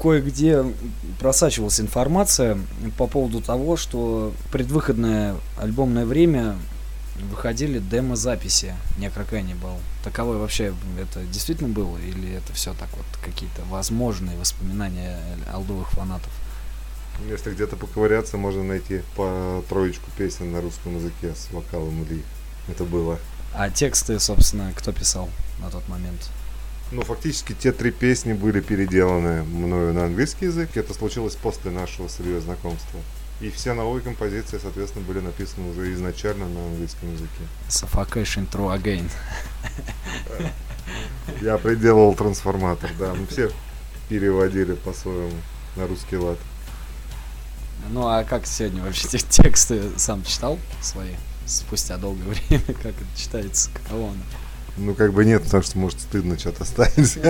[0.00, 0.64] кое-где
[1.18, 2.58] просачивалась информация
[2.96, 6.56] по поводу того, что в предвыходное альбомное время
[7.30, 9.78] выходили демо-записи Necrocannibal.
[10.04, 11.98] Таковое вообще это действительно было?
[11.98, 15.18] Или это все так вот какие-то возможные воспоминания
[15.52, 16.30] алдовых фанатов?
[17.28, 22.22] Если где-то поковыряться, можно найти по троечку песен на русском языке с вокалом Ильи.
[22.68, 23.18] Это было.
[23.54, 25.28] А тексты, собственно, кто писал
[25.60, 26.30] на тот момент?
[26.90, 30.70] Ну, фактически те три песни были переделаны мною на английский язык.
[30.76, 33.00] Это случилось после нашего с Ильей знакомства.
[33.40, 37.28] И все новые композиции, соответственно, были написаны уже изначально на английском языке.
[37.68, 39.08] Suffocation True Again.
[41.42, 43.14] Я приделал трансформатор, да.
[43.14, 43.50] Мы все
[44.08, 45.36] переводили по-своему
[45.76, 46.38] на русский лад.
[47.90, 51.12] Ну а как сегодня вообще те- тексты сам читал свои?
[51.46, 54.22] Спустя долгое время, как это читается, каково оно?
[54.78, 57.18] Ну, как бы нет, потому что, может, стыдно что-то оставить.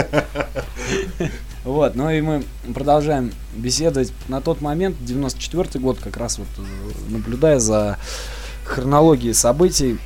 [1.65, 4.13] Вот, ну и мы продолжаем беседовать.
[4.29, 6.63] На тот момент, 94 год, как раз вот э,
[7.11, 7.99] наблюдая за
[8.65, 9.99] хронологией событий,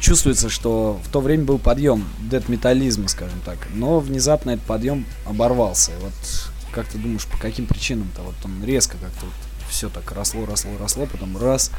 [0.00, 3.58] чувствуется, что в то время был подъем дед-металлизма, скажем так.
[3.74, 5.92] Но внезапно этот подъем оборвался.
[6.00, 6.14] Вот
[6.72, 8.22] как ты думаешь, по каким причинам-то?
[8.22, 9.34] Вот он резко как-то вот
[9.68, 11.70] все так росло, росло, росло, потом раз,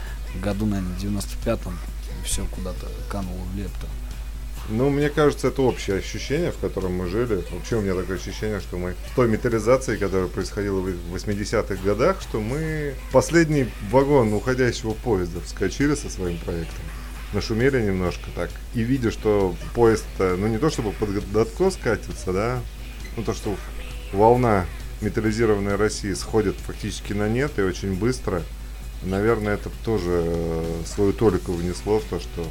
[0.41, 1.77] году, наверное, в 95-м
[2.25, 3.87] все куда-то кануло в лепту.
[4.69, 7.43] Ну, мне кажется, это общее ощущение, в котором мы жили.
[7.51, 12.21] Вообще у меня такое ощущение, что мы в той металлизации, которая происходила в 80-х годах,
[12.21, 16.83] что мы последний вагон уходящего поезда вскочили со своим проектом.
[17.33, 18.49] Нашумели немножко так.
[18.75, 22.59] И видя, что поезд, ну не то чтобы под откос катится, да,
[23.17, 23.55] ну то, что
[24.13, 24.65] волна
[25.01, 28.43] металлизированной России сходит фактически на нет и очень быстро,
[29.03, 32.45] наверное, это тоже э, свою толику внесло в то, что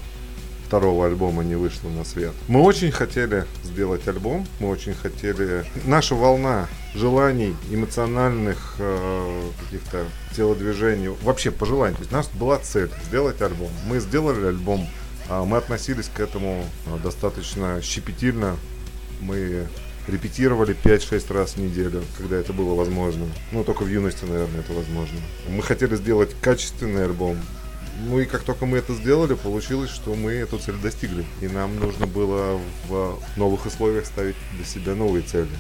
[0.69, 2.35] второго альбома не вышло на свет.
[2.47, 5.65] Мы очень хотели сделать альбом, мы очень хотели...
[5.87, 10.05] Наша волна желаний, эмоциональных э, каких-то
[10.37, 11.97] телодвижений, вообще пожеланий.
[11.97, 13.71] То есть у нас была цель сделать альбом.
[13.87, 14.87] Мы сделали альбом,
[15.31, 18.57] а мы относились к этому э, достаточно щепетильно.
[19.23, 19.67] Мы
[20.07, 23.25] репетировали 5-6 раз в неделю, когда это было возможно.
[23.53, 25.19] Ну, только в юности, наверное, это возможно.
[25.49, 27.39] Мы хотели сделать качественный альбом,
[28.07, 31.25] Ну и как только мы это сделали, получилось, что мы эту цель достигли.
[31.41, 35.51] И нам нужно было в новых условиях ставить для себя новые цели.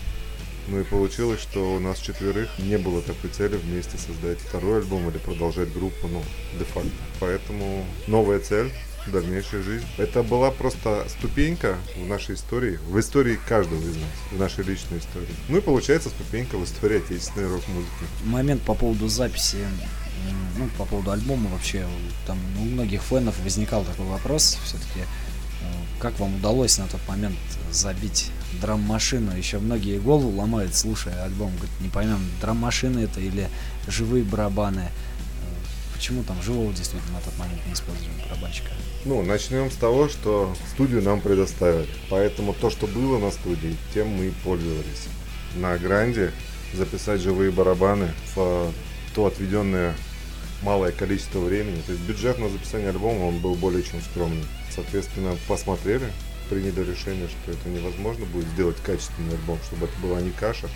[0.68, 5.09] Ну и получилось, что у нас четверых не было такой цели вместе создать второй альбом
[5.09, 6.22] или продолжать группу, ну,
[6.59, 6.91] де-факто.
[7.20, 8.70] Поэтому новая цель
[9.07, 9.86] дальнейшая жизнь.
[9.97, 14.99] Это была просто ступенька в нашей истории, в истории каждого из нас, в нашей личной
[14.99, 15.28] истории.
[15.49, 17.91] Ну и получается ступенька в истории отечественной рок-музыки.
[18.24, 19.57] Момент по поводу записи,
[20.57, 21.87] ну, по поводу альбома вообще,
[22.27, 25.01] там у многих фенов возникал такой вопрос, все-таки,
[25.99, 27.37] как вам удалось на тот момент
[27.71, 29.37] забить драм-машину.
[29.37, 31.53] Еще многие голову ломают, слушая альбом.
[31.57, 33.49] Говорят, не поймем, драм-машины это или
[33.87, 34.81] живые барабаны.
[34.81, 34.91] Э,
[35.95, 38.71] почему там живого действительно на тот момент не использовали барабанщика?
[39.05, 41.89] Ну, начнем с того, что студию нам предоставили.
[42.11, 45.09] Поэтому то, что было на студии, тем мы и пользовались.
[45.57, 46.33] На Гранде
[46.75, 48.73] записать живые барабаны в
[49.14, 49.95] то отведенное
[50.63, 51.81] малое количество времени.
[51.87, 54.45] То есть бюджет на записание альбома он был более чем скромный.
[54.75, 56.11] Соответственно, посмотрели,
[56.49, 60.69] приняли решение, что это невозможно будет сделать качественный альбом, чтобы это была не каша,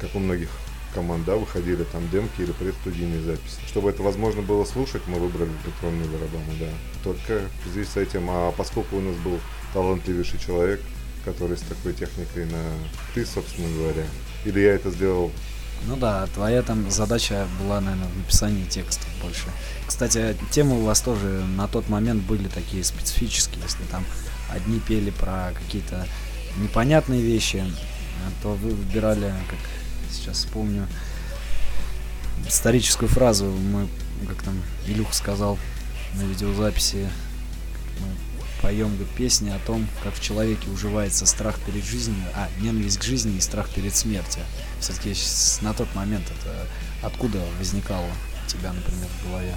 [0.00, 0.48] как у многих
[0.94, 3.58] команд, да, выходили там демки или предстудийные записи.
[3.66, 6.68] Чтобы это возможно было слушать, мы выбрали электронные барабаны, да.
[7.04, 9.38] Только здесь с этим, а поскольку у нас был
[9.74, 10.80] талантливейший человек,
[11.24, 12.62] который с такой техникой на
[13.14, 14.06] ты, собственно говоря,
[14.44, 15.30] или я это сделал
[15.86, 19.46] ну да, твоя там задача была, наверное, в написании текстов больше.
[19.86, 21.26] Кстати, темы у вас тоже
[21.56, 24.04] на тот момент были такие специфические, если там
[24.50, 26.06] одни пели про какие-то
[26.58, 27.64] непонятные вещи,
[28.42, 29.58] то вы выбирали, как
[30.10, 30.86] сейчас вспомню,
[32.46, 33.88] историческую фразу, мы,
[34.26, 35.58] как там Илюх сказал
[36.14, 37.08] на видеозаписи,
[38.62, 43.02] поем говорит, песни о том, как в человеке уживается страх перед жизнью, а, ненависть к
[43.02, 44.42] жизни и страх перед смертью.
[44.80, 45.14] Все-таки
[45.62, 46.66] на тот момент это
[47.02, 49.54] откуда возникало у тебя, например, в голове?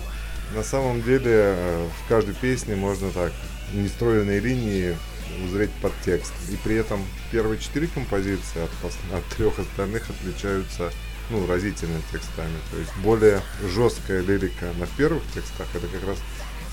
[0.54, 3.32] На самом деле э, в каждой песне можно так
[3.74, 4.98] нестроенные линии
[5.46, 6.34] узреть подтекст.
[6.50, 8.72] И при этом первые четыре композиции от,
[9.14, 10.92] от трех остальных отличаются
[11.30, 12.58] ну, разительно текстами.
[12.72, 16.18] То есть более жесткая лирика на первых текстах это как раз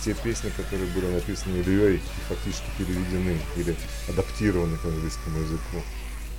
[0.04, 3.74] те песни, которые были написаны Ильей и фактически переведены или
[4.08, 5.82] адаптированы к английскому языку.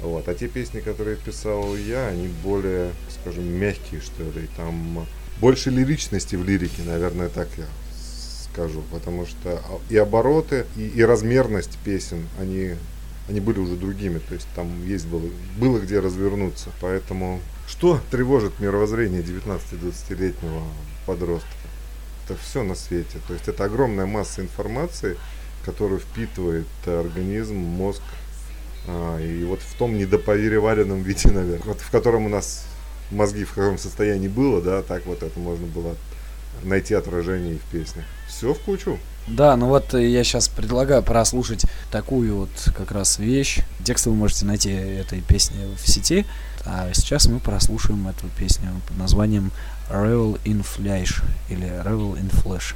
[0.01, 0.27] Вот.
[0.27, 4.47] А те песни, которые писал я, они более, скажем, мягкие, что ли.
[4.55, 5.05] Там
[5.39, 7.65] больше лиричности в лирике, наверное, так я
[8.51, 12.75] скажу, потому что и обороты, и, и размерность песен, они,
[13.27, 16.69] они были уже другими, то есть там есть было, было где развернуться.
[16.81, 20.63] Поэтому что тревожит мировоззрение 19-20-летнего
[21.05, 21.58] подростка?
[22.29, 23.17] Это все на свете.
[23.27, 25.17] То есть это огромная масса информации,
[25.65, 28.03] которую впитывает организм, мозг,
[28.87, 32.65] а, и вот в том недопереваренном виде, наверное, вот в котором у нас
[33.09, 35.95] мозги в каком состоянии было, да, так вот это можно было
[36.63, 38.05] найти отражение в песнях.
[38.27, 38.99] Все в кучу.
[39.27, 43.61] Да, ну вот э, я сейчас предлагаю прослушать такую вот как раз вещь.
[43.83, 46.25] Текст вы можете найти этой песни в сети.
[46.65, 49.51] А сейчас мы прослушаем эту песню под названием
[49.89, 52.75] Revel in Flash или Revel in Flash.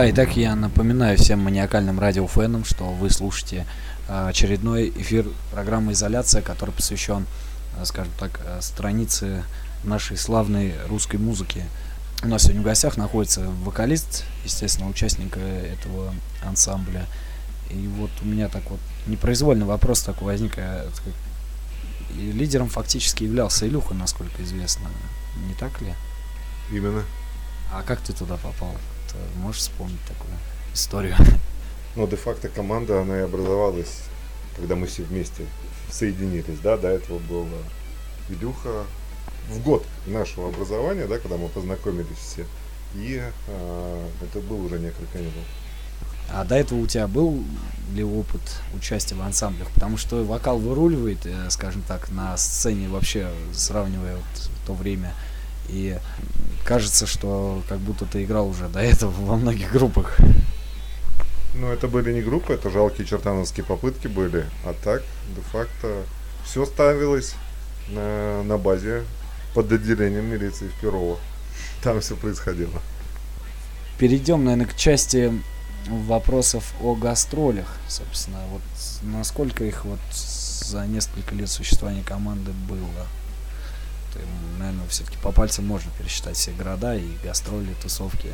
[0.00, 3.66] Да, и так я напоминаю всем маниакальным радиофенам, что вы слушаете
[4.08, 7.26] а, очередной эфир программы «Изоляция», который посвящен,
[7.78, 9.44] а, скажем так, а, странице
[9.84, 11.66] нашей славной русской музыки.
[12.22, 17.04] У нас сегодня в гостях находится вокалист, естественно, участник э, этого ансамбля.
[17.68, 20.56] И вот у меня так вот непроизвольный вопрос такой возник.
[22.16, 24.88] и лидером фактически являлся Илюха, насколько известно.
[25.46, 25.92] Не так ли?
[26.72, 27.02] Именно.
[27.70, 28.74] А как ты туда попал?
[29.36, 30.32] Можешь вспомнить такую
[30.72, 31.16] историю?
[31.96, 34.02] Но де-факто команда, она и образовалась,
[34.56, 35.44] когда мы все вместе
[35.90, 38.84] соединились, да, до этого был э, Илюха
[39.48, 42.46] в год нашего образования, да, когда мы познакомились все,
[42.94, 45.30] и э, это был уже несколько не.
[46.32, 47.42] А до этого у тебя был
[47.92, 48.40] ли опыт
[48.76, 49.68] участия в ансамблях?
[49.72, 55.12] Потому что вокал выруливает, э, скажем так, на сцене вообще, сравнивая вот то время.
[55.72, 55.98] И
[56.64, 60.18] кажется, что как будто ты играл уже до этого во многих группах.
[61.54, 65.02] Ну, это были не группы, это жалкие чертановские попытки были, а так,
[65.34, 66.02] де-факто,
[66.44, 67.34] все ставилось
[67.88, 69.04] на, на базе
[69.54, 71.18] под отделением милиции в Перово.
[71.82, 72.80] Там все происходило.
[73.98, 75.32] Перейдем, наверное, к части
[75.88, 78.38] вопросов о гастролях, собственно.
[78.52, 78.62] Вот
[79.02, 83.06] насколько их вот за несколько лет существования команды было?
[84.12, 84.20] Ты,
[84.58, 88.28] наверное, все-таки по пальцам можно пересчитать все города и гастроли, тусовки.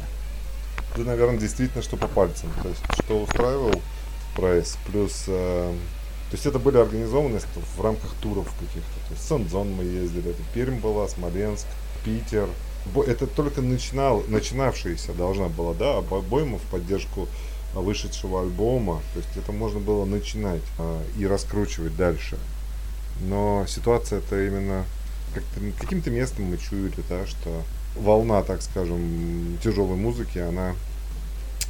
[0.97, 2.51] Да, наверное, действительно, что по пальцам.
[2.62, 3.83] То есть, что устраивал
[4.35, 5.24] прайс, плюс...
[5.27, 5.74] э,
[6.31, 7.41] то есть, это были организованы
[7.77, 9.09] в рамках туров каких-то.
[9.09, 11.66] То есть, Сан-Дзон мы ездили, это Пермь была, Смоленск,
[12.05, 12.49] Питер.
[13.07, 17.29] Это только начинал, начинавшаяся должна была, да, об- обойма в поддержку
[17.74, 19.03] а, вышедшего альбома.
[19.12, 22.39] То есть, это можно было начинать а, и раскручивать дальше.
[23.20, 24.85] Но ситуация это именно
[25.80, 27.62] каким-то местом мы чуяли, да, что
[27.97, 30.74] волна, так скажем, тяжелой музыки, она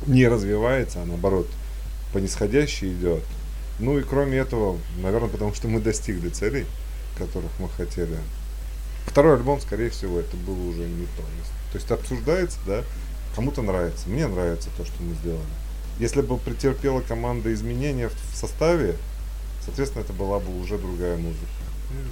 [0.06, 1.46] не развивается, а наоборот
[2.12, 3.22] по нисходящей идет.
[3.78, 6.66] Ну и кроме этого, наверное, потому что мы достигли целей,
[7.18, 8.16] которых мы хотели.
[9.06, 11.22] Второй альбом, скорее всего, это было уже не то.
[11.72, 12.82] То есть обсуждается, да,
[13.34, 14.08] кому-то нравится.
[14.08, 15.42] Мне нравится то, что мы сделали.
[15.98, 18.96] Если бы претерпела команда изменения в составе,
[19.64, 21.46] соответственно, это была бы уже другая музыка.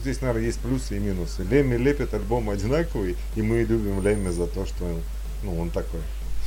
[0.02, 1.42] Здесь, наверное, есть плюсы и минусы.
[1.42, 5.00] Лемми лепит альбом одинаковый, и мы любим Лемми за то, что
[5.42, 6.00] ну, он такой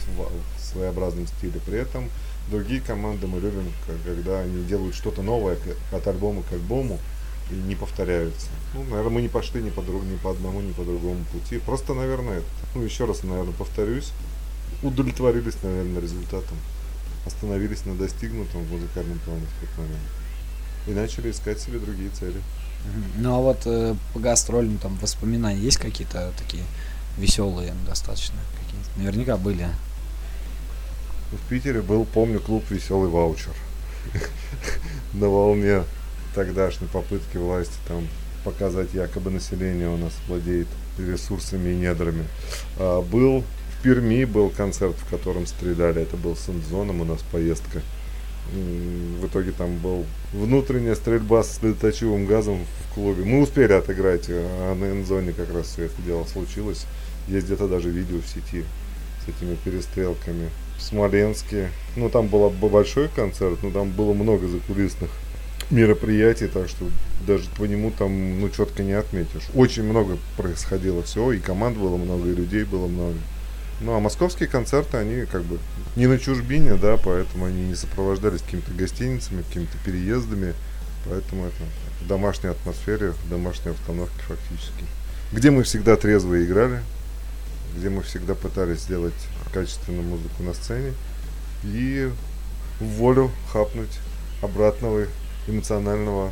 [0.07, 1.59] в в своеобразном стиле.
[1.65, 2.09] При этом
[2.49, 3.71] другие команды мы любим,
[4.05, 5.57] когда они делают что-то новое
[5.91, 6.99] от альбома к альбому
[7.51, 8.47] и не повторяются.
[8.73, 11.59] Ну, наверное, мы не пошли ни по, друг, ни по одному, ни по другому пути.
[11.59, 12.47] Просто, наверное, это.
[12.75, 14.11] Ну, еще раз, наверное, повторюсь,
[14.84, 16.57] удовлетворились, наверное, результатом.
[17.25, 20.01] Остановились на достигнутом в музыкальном плане в тот момент.
[20.88, 22.41] И начали искать себе другие цели.
[23.17, 26.63] Ну а вот э, по гастролям там воспоминания есть какие-то такие
[27.17, 28.38] веселые достаточно?
[28.59, 29.67] Какие Наверняка были.
[31.32, 33.53] В Питере был, помню, клуб «Веселый ваучер».
[35.13, 35.84] На волне
[36.34, 38.07] тогдашней попытки власти там
[38.43, 40.67] показать якобы население у нас владеет
[40.97, 42.25] ресурсами и недрами.
[42.78, 43.43] А, был
[43.78, 46.01] в Перми был концерт, в котором стреляли.
[46.01, 47.82] Это был с Эндзоном у нас поездка.
[48.53, 53.23] В итоге там был внутренняя стрельба с слезоточивым газом в клубе.
[53.23, 56.85] Мы успели отыграть, а на Эндзоне как раз все это дело случилось.
[57.27, 58.63] Есть где-то даже видео в сети
[59.25, 60.49] с этими перестрелками.
[60.77, 65.09] В Смоленске, ну там был большой концерт, но там было много закулисных
[65.69, 66.85] мероприятий, так что
[67.25, 69.49] даже по нему там, ну, четко не отметишь.
[69.53, 73.17] Очень много происходило всего, и команд было много, и людей было много.
[73.80, 75.59] Ну, а московские концерты, они как бы
[75.95, 80.55] не на чужбине, да, поэтому они не сопровождались какими-то гостиницами, какими-то переездами,
[81.05, 81.63] поэтому это
[82.01, 84.84] в домашней атмосфере, в домашней обстановке фактически.
[85.32, 86.82] Где мы всегда трезво играли,
[87.75, 89.13] где мы всегда пытались сделать
[89.53, 90.93] качественную музыку на сцене
[91.63, 92.11] и
[92.80, 93.99] в волю хапнуть
[94.41, 95.05] обратного
[95.47, 96.32] эмоционального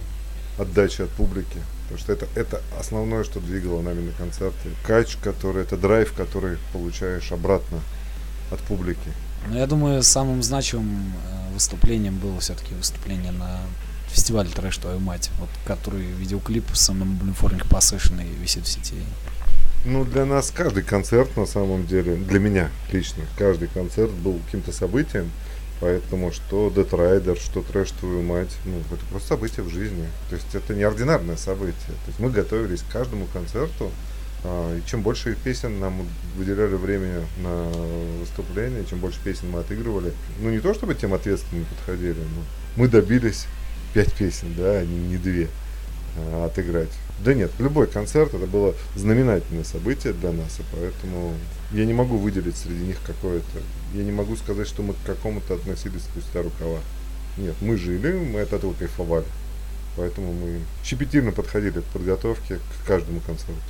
[0.58, 1.60] отдачи от публики.
[1.88, 4.70] Потому что это, это основное, что двигало нами на концерте.
[4.86, 7.80] Кач, который, это драйв, который получаешь обратно
[8.52, 9.12] от публики.
[9.48, 13.60] Но я думаю, самым значимым э, выступлением было все-таки выступление на
[14.10, 18.96] фестиваль «Трэш, твою мать», вот, который видеоклип с Blue Possession и висит в сети.
[19.86, 24.72] Ну, для нас каждый концерт, на самом деле, для меня лично, каждый концерт был каким-то
[24.72, 25.30] событием,
[25.80, 30.08] поэтому что Rider, что Трэш Твою Мать, ну, это просто событие в жизни.
[30.30, 31.76] То есть это неординарное событие.
[31.76, 33.92] То есть мы готовились к каждому концерту,
[34.44, 37.64] а, и чем больше песен нам выделяли времени на
[38.20, 42.44] выступление, чем больше песен мы отыгрывали, ну, не то чтобы тем ответственно подходили, но
[42.76, 43.48] мы добились
[43.94, 45.48] пять песен, да, а не две
[46.18, 46.92] а, отыграть.
[47.24, 51.34] Да нет, любой концерт это было знаменательное событие для нас, и поэтому
[51.76, 53.60] я не могу выделить среди них какое-то.
[53.94, 56.80] Я не могу сказать, что мы к какому-то относились спустя рукава.
[57.38, 59.26] Нет, мы жили, мы от этого кайфовали.
[59.98, 63.62] Поэтому мы щепетильно подходили к подготовке к каждому концерту.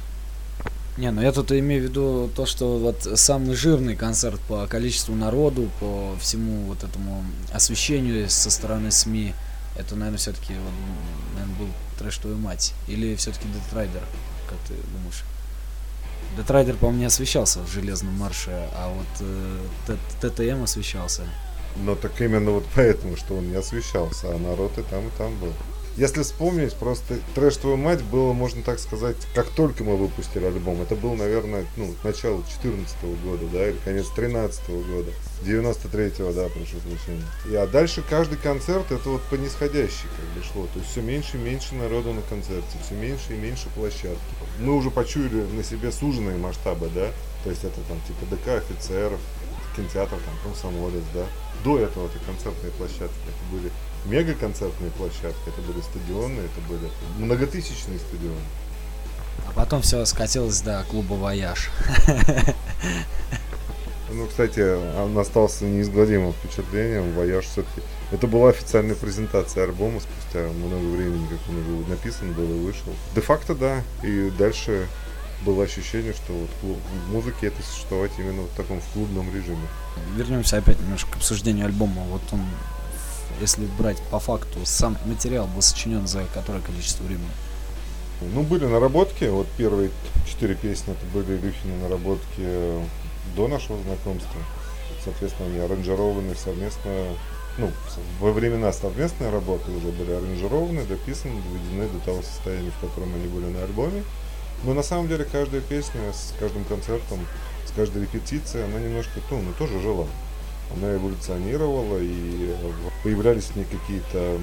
[0.97, 5.15] Не, ну я тут имею в виду то, что вот самый жирный концерт по количеству
[5.15, 9.33] народу, по всему вот этому освещению со стороны СМИ,
[9.77, 10.73] это, наверное, все-таки вот,
[11.33, 12.73] наверное, был трэш твою мать.
[12.87, 14.03] Или все-таки Death Rider,
[14.47, 15.23] как ты думаешь?
[16.37, 19.27] Death Rider, по-моему, не освещался в Железном марше, а вот
[19.87, 21.23] э, ТТМ освещался.
[21.77, 25.37] Но так именно вот поэтому, что он не освещался, а народ и там, и там
[25.39, 25.53] был.
[25.97, 30.81] Если вспомнить, просто «Трэш твою мать» было, можно так сказать, как только мы выпустили альбом.
[30.81, 35.11] Это был, наверное, ну, начало 2014 года, да, или конец 2013 года.
[35.45, 37.25] 93-го, да, прошу прощения.
[37.49, 40.67] И, а дальше каждый концерт, это вот по нисходящей как бы шло.
[40.73, 44.19] То есть все меньше и меньше народу на концерте, все меньше и меньше площадки.
[44.59, 47.07] Мы уже почуяли на себе суженные масштабы, да.
[47.45, 49.19] То есть это там типа ДК офицеров,
[49.77, 51.25] кинотеатр, там, комсомолец, да.
[51.63, 53.71] До этого это концертные площадки, это были
[54.05, 58.39] мега-концертные площадки, это были стадионы, это были многотысячные стадионы.
[59.47, 61.69] А потом все скатилось до клуба «Вояж».
[64.11, 64.61] Ну, кстати,
[64.97, 67.13] он остался неизгладимым впечатлением.
[67.13, 67.81] «Вояж» все-таки...
[68.11, 72.93] Это была официальная презентация альбома спустя много времени, как он уже написан был и вышел.
[73.15, 73.83] Де-факто, да.
[74.03, 74.87] И дальше
[75.43, 76.77] было ощущение, что вот клуб,
[77.07, 79.67] в музыке это существовать именно в таком в клубном режиме.
[80.15, 82.03] Вернемся опять немножко к обсуждению альбома.
[82.03, 82.41] Вот он
[83.41, 87.29] если брать по факту, сам материал был сочинен за которое количество времени?
[88.21, 89.25] Ну, были наработки.
[89.25, 89.91] Вот первые
[90.27, 92.81] четыре песни это были Илюхины наработки
[93.35, 94.39] до нашего знакомства.
[95.03, 96.91] Соответственно, они аранжированы совместно,
[97.57, 97.71] ну,
[98.19, 103.27] во времена совместной работы уже были аранжированы, дописаны, доведены до того состояния, в котором они
[103.27, 104.03] были на альбоме.
[104.63, 107.19] Но на самом деле каждая песня с каждым концертом,
[107.67, 110.07] с каждой репетицией, она немножко, ну, ну тоже жила
[110.73, 112.71] она эволюционировала, и э,
[113.03, 114.39] появлялись в ней какие-то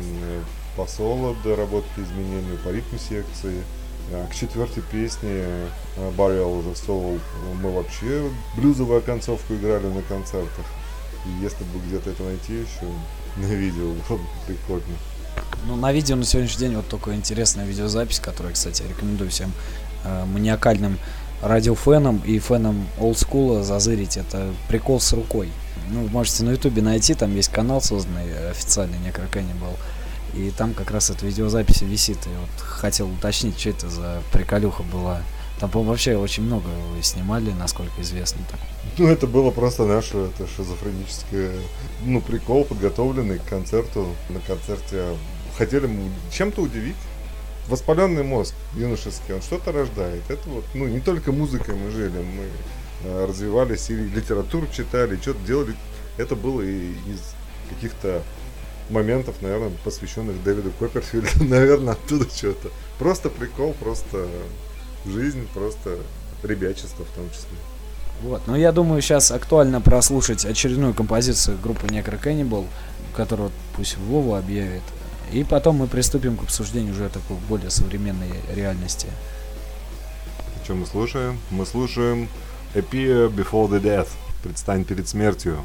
[0.77, 3.63] посолы доработки изменений по ритму секции.
[4.11, 5.45] А к четвертой песне
[6.17, 7.21] Burial уже Soul
[7.63, 10.67] мы вообще блюзовую концовку играли на концертах.
[11.25, 12.87] И если бы где-то это найти еще
[13.37, 14.97] на видео, было бы прикольно.
[15.67, 19.53] Ну, на видео на сегодняшний день вот только интересная видеозапись, которую, кстати, рекомендую всем
[20.05, 20.99] э, маниакальным
[21.41, 24.17] радиофенам и фенам олдскула зазырить.
[24.17, 25.51] Это прикол с рукой.
[25.93, 29.77] Ну, можете на ютубе найти, там есть канал созданный э, официальный, Cannibal.
[30.35, 32.17] И там как раз эта видеозапись висит.
[32.27, 35.21] И вот хотел уточнить, что это за приколюха была.
[35.61, 38.41] Там, по-моему, вообще очень много вы снимали, насколько известно.
[38.51, 38.59] Так.
[38.97, 41.53] Ну, это было просто наше это шизофреническое,
[42.05, 44.09] ну, прикол, подготовленный к концерту.
[44.31, 45.05] На концерте
[45.59, 45.91] хотели
[46.33, 46.97] чем-то удивить.
[47.69, 50.23] Воспаленный мозг юношеский, он что-то рождает.
[50.29, 52.49] Это вот, ну, не только музыкой мы жили, мы
[53.05, 55.75] развивались, и литературу читали, что-то делали.
[56.19, 57.35] Это было и из
[57.71, 58.23] каких-то
[58.91, 62.69] моментов, наверное, посвященных Дэвиду Копперфильду, наверное, оттуда что-то.
[62.99, 64.27] Просто прикол, просто
[65.07, 65.99] жизнь, просто
[66.43, 67.57] ребячество в том числе.
[68.23, 72.67] Вот, ну я думаю, сейчас актуально прослушать очередную композицию группы Necro Cannibal,
[73.17, 74.83] которую пусть Вова объявит.
[75.33, 79.09] И потом мы приступим к обсуждению уже такой более современной реальности.
[80.63, 81.41] Что мы слушаем?
[81.51, 82.29] Мы слушаем
[82.75, 84.09] Appear Before the Death.
[84.43, 85.59] Предстань перед смертью.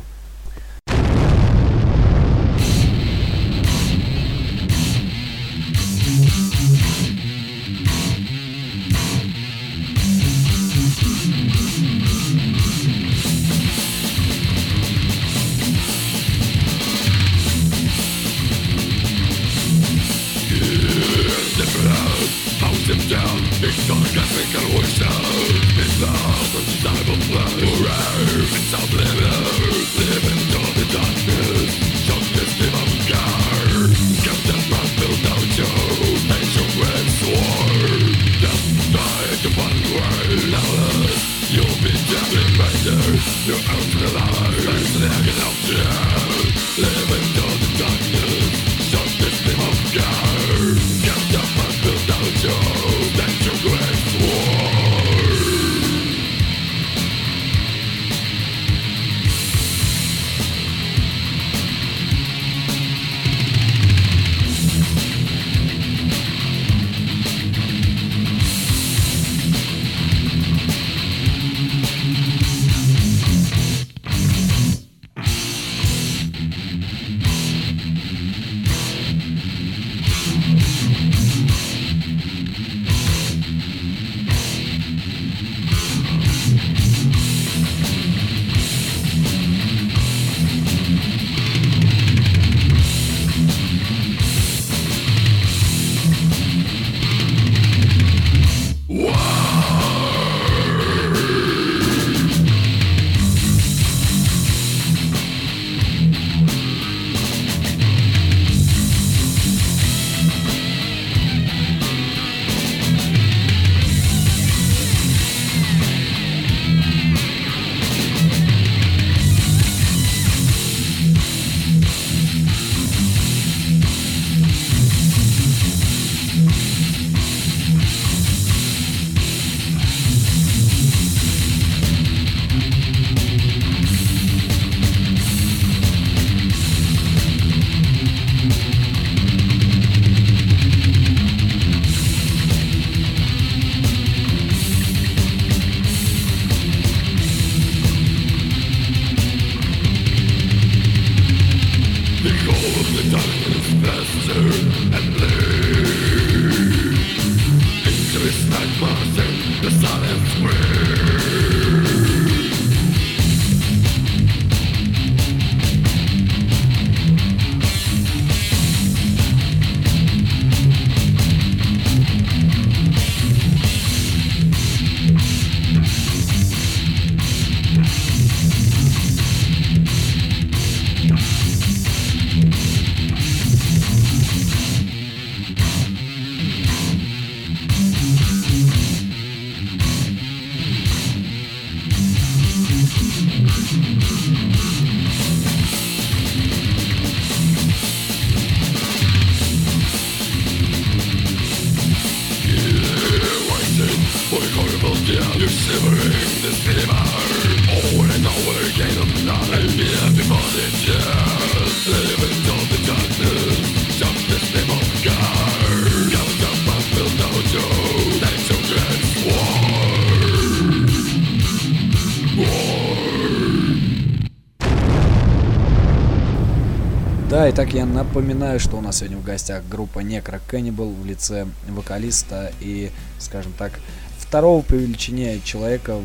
[227.57, 231.03] Да, и так я напоминаю, что у нас сегодня в гостях группа Necro Cannibal в
[231.07, 233.79] лице вокалиста и, скажем так,
[234.19, 235.99] второго по величине человека,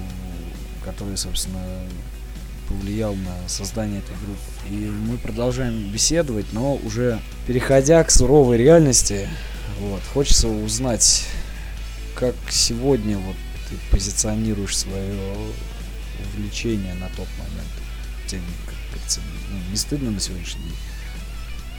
[0.83, 1.61] который, собственно,
[2.69, 4.41] повлиял на создание этой группы.
[4.71, 9.29] И мы продолжаем беседовать, но уже переходя к суровой реальности,
[9.79, 11.27] вот, хочется узнать,
[12.15, 13.37] как сегодня вот
[13.69, 15.21] ты позиционируешь свое
[16.35, 17.69] увлечение на тот момент.
[18.27, 20.92] Тебе, как говорится, ну, не стыдно на сегодняшний день?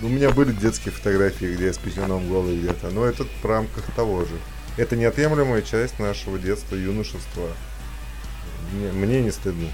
[0.03, 3.85] У меня были детские фотографии, где я с писюном голый где-то, но это в рамках
[3.95, 4.35] того же.
[4.75, 7.47] Это неотъемлемая часть нашего детства, юношества.
[8.73, 9.69] Мне, мне не стыдно.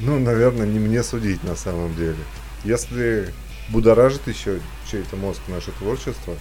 [0.00, 2.16] Ну, наверное, не мне судить на самом деле.
[2.64, 3.34] Если
[3.68, 4.58] будоражит еще
[4.90, 6.34] чей-то мозг наше творчество,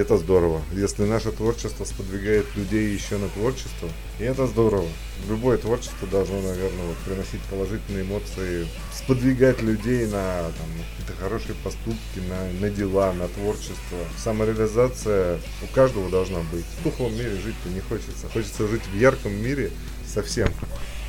[0.00, 0.62] это здорово.
[0.72, 3.88] Если наше творчество сподвигает людей еще на творчество,
[4.18, 4.88] и это здорово.
[5.28, 10.50] Любое творчество должно, наверное, вот, приносить положительные эмоции, сподвигать людей на
[10.90, 13.98] какие-то хорошие поступки, на, на дела, на творчество.
[14.18, 16.64] Самореализация у каждого должна быть.
[16.80, 18.28] В духовом мире жить-то не хочется.
[18.32, 19.70] Хочется жить в ярком мире
[20.06, 20.48] совсем.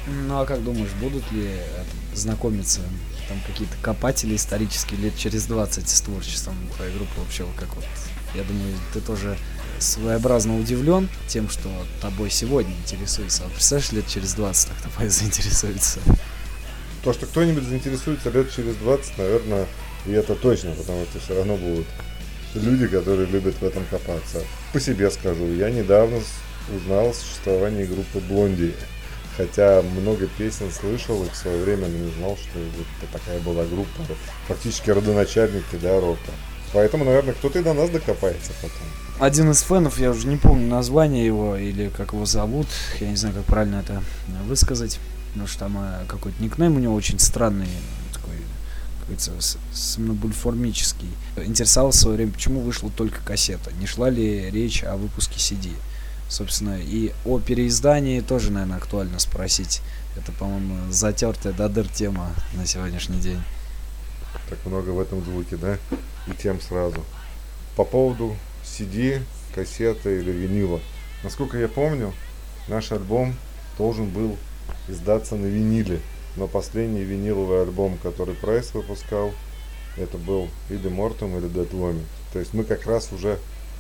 [0.08, 1.84] Ну а как думаешь, будут ли э,
[2.16, 2.82] знакомиться
[3.28, 7.84] там какие-то копатели исторические лет через 20 с творчеством твоей группы вообще как вот?
[8.38, 9.36] Я думаю, ты тоже
[9.80, 11.70] своеобразно удивлен тем, что
[12.02, 13.44] тобой сегодня интересуется.
[13.46, 16.00] А представляешь, лет через 20 так тобой заинтересуется.
[17.04, 19.66] То, что кто-нибудь заинтересуется лет через 20, наверное,
[20.06, 21.88] и это точно, потому что все равно будут
[22.54, 24.44] люди, которые любят в этом копаться.
[24.72, 26.20] По себе скажу, я недавно
[26.76, 28.74] узнал о существовании группы Блонди.
[29.36, 34.04] Хотя много песен слышал и в свое время не знал, что это такая была группа.
[34.48, 36.32] Фактически родоначальники, да, рока.
[36.74, 38.78] Поэтому, наверное, кто-то и до нас докопается потом.
[39.20, 42.68] Один из фенов, я уже не помню название его или как его зовут,
[43.00, 44.04] я не знаю, как правильно это
[44.46, 45.00] высказать,
[45.30, 47.68] потому что там э, какой-то никнейм у него очень странный,
[48.14, 51.10] такой, как говорится, с- сомнобульформический.
[51.38, 55.72] Интересовался в свое время, почему вышла только кассета, не шла ли речь о выпуске CD.
[56.30, 59.82] Собственно, и о переиздании тоже, наверное, актуально спросить.
[60.18, 63.40] Это, по-моему, затертая до дыр тема на сегодняшний день.
[64.50, 65.78] Так много в этом звуке, да?
[66.28, 67.04] И тем сразу.
[67.76, 69.22] По поводу CD,
[69.54, 70.80] кассеты или винила.
[71.24, 72.14] Насколько я помню,
[72.68, 73.36] наш альбом
[73.78, 74.38] должен был
[74.88, 76.00] издаться на виниле.
[76.36, 79.32] Но последний виниловый альбом, который Прайс выпускал,
[79.98, 82.00] это был или Мортум, или Dead.
[82.34, 83.40] То есть мы как раз уже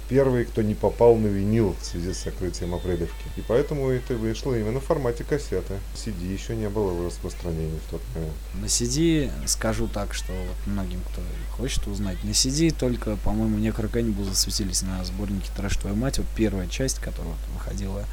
[0.09, 3.15] первые, кто не попал на винил в связи с сокрытием Апрелевки.
[3.35, 5.75] И поэтому это вышло именно в формате кассеты.
[5.95, 8.33] CD еще не было в распространении в тот момент.
[8.55, 13.91] На CD скажу так, что вот многим, кто хочет узнать, на CD только, по-моему, Necro
[13.91, 18.05] Cannibal засветились на сборнике «Трэш твою мать», вот первая часть, которая вот выходила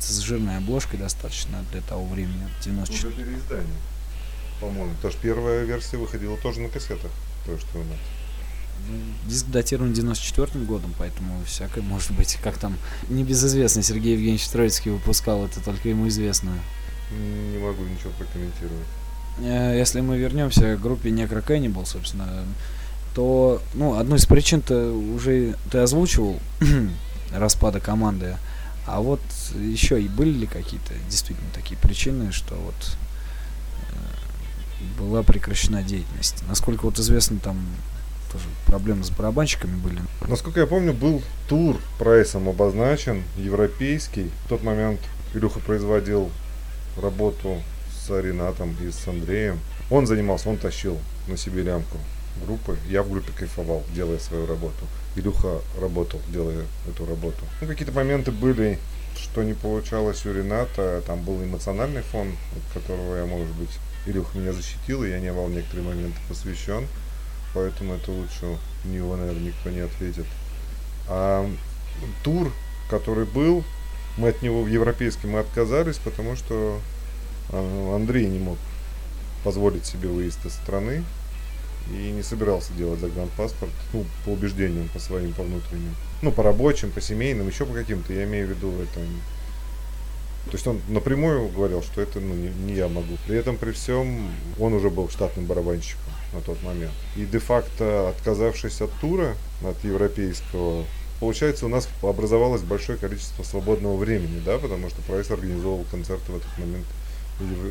[0.00, 3.76] с жирной обложкой достаточно для того времени, 94 Уже переиздание.
[4.60, 4.94] По-моему.
[4.96, 7.10] Потому что первая версия выходила тоже на кассетах.
[7.46, 7.98] То, что у нас.
[9.26, 12.38] Диск датирован 94 годом, поэтому всякое может быть.
[12.42, 12.76] Как там
[13.08, 16.52] небезызвестный Сергей Евгеньевич Троицкий выпускал, это только ему известно.
[17.10, 18.86] Не могу ничего прокомментировать.
[19.40, 22.44] Э, Если мы вернемся к группе Necro Cannibal, собственно,
[23.14, 26.38] то, ну, одну из причин-то уже ты озвучивал
[27.32, 28.36] распада команды.
[28.86, 29.20] А вот
[29.54, 32.96] еще и были ли какие-то действительно такие причины, что вот
[33.92, 36.44] э, была прекращена деятельность?
[36.48, 37.56] Насколько вот известно, там
[38.34, 40.00] тоже проблемы с барабанщиками были.
[40.26, 44.30] Насколько я помню, был тур прайсом обозначен, европейский.
[44.44, 45.00] В тот момент
[45.34, 46.30] Илюха производил
[47.00, 47.62] работу
[47.96, 49.60] с Ренатом и с Андреем.
[49.90, 51.98] Он занимался, он тащил на себе лямку.
[52.44, 52.76] группы.
[52.88, 54.84] Я в группе кайфовал, делая свою работу.
[55.14, 57.38] Илюха работал, делая эту работу.
[57.60, 58.80] Ну, какие-то моменты были,
[59.16, 61.00] что не получалось у Рената.
[61.06, 63.70] Там был эмоциональный фон, от которого я, может быть,
[64.06, 66.88] Илюха меня защитил, и я не был в некоторые моменты посвящен.
[67.54, 70.26] Поэтому это лучше у него, наверное, никто не ответит.
[71.08, 71.48] А
[72.24, 72.52] тур,
[72.90, 73.64] который был,
[74.18, 76.80] мы от него в европейский мы отказались, потому что
[77.50, 78.58] а, Андрей не мог
[79.44, 81.04] позволить себе выезд из страны
[81.90, 85.94] и не собирался делать загранпаспорт, ну, по убеждениям, по своим, по внутренним.
[86.22, 89.00] Ну, по рабочим, по семейным, еще по каким-то, я имею в виду это.
[90.46, 93.16] То есть он напрямую говорил, что это ну, не, не я могу.
[93.26, 96.92] При этом, при всем, он уже был штатным барабанщиком на тот момент.
[97.16, 100.84] И де-факто, отказавшись от тура, от европейского,
[101.20, 106.36] получается, у нас образовалось большое количество свободного времени, да, потому что прайс организовывал концерты в
[106.36, 106.86] этот момент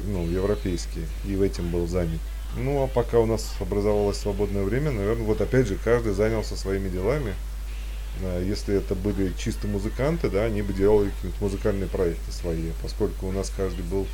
[0.07, 2.19] ну, европейские, и в этим был занят.
[2.57, 6.89] Ну, а пока у нас образовалось свободное время, наверное, вот опять же, каждый занялся своими
[6.89, 7.33] делами.
[8.21, 13.27] А, если это были чисто музыканты, да, они бы делали какие-то музыкальные проекты свои, поскольку
[13.27, 14.05] у нас каждый был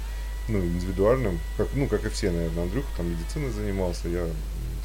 [0.50, 4.28] ну, индивидуальным, как, ну, как и все, наверное, Андрюха там медициной занимался, я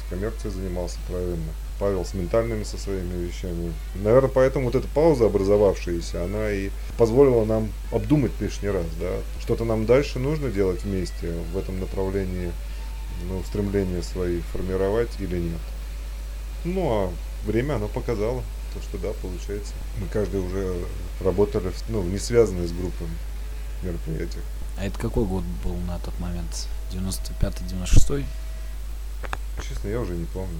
[0.09, 1.51] коммерцией занимался правильно.
[1.79, 3.73] Павел с ментальными со своими вещами.
[3.95, 9.11] Наверное, поэтому вот эта пауза образовавшаяся, она и позволила нам обдумать лишний раз, да,
[9.41, 12.51] что-то нам дальше нужно делать вместе в этом направлении,
[13.27, 15.59] ну, стремления свои формировать или нет.
[16.63, 17.11] Ну, а
[17.45, 18.41] время оно показало,
[18.73, 19.73] то, что да, получается.
[19.99, 20.75] Мы каждый уже
[21.21, 23.11] работали, ну, не связанные с группами
[23.83, 24.43] мероприятиях.
[24.77, 26.67] А это какой год был на тот момент?
[26.91, 28.25] 95-96?
[29.61, 30.59] Честно, я уже не помню.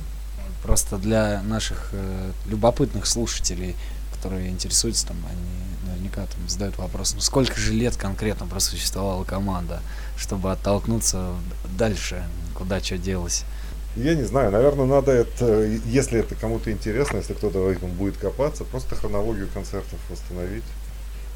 [0.63, 3.75] Просто для наших э, любопытных слушателей,
[4.13, 9.81] которые интересуются, там, они наверняка там задают вопрос, ну сколько же лет конкретно просуществовала команда,
[10.17, 11.35] чтобы оттолкнуться
[11.77, 12.23] дальше,
[12.55, 13.43] куда что делось.
[13.95, 18.17] Я не знаю, наверное, надо это, если это кому-то интересно, если кто-то в этом будет
[18.17, 20.63] копаться, просто хронологию концертов восстановить.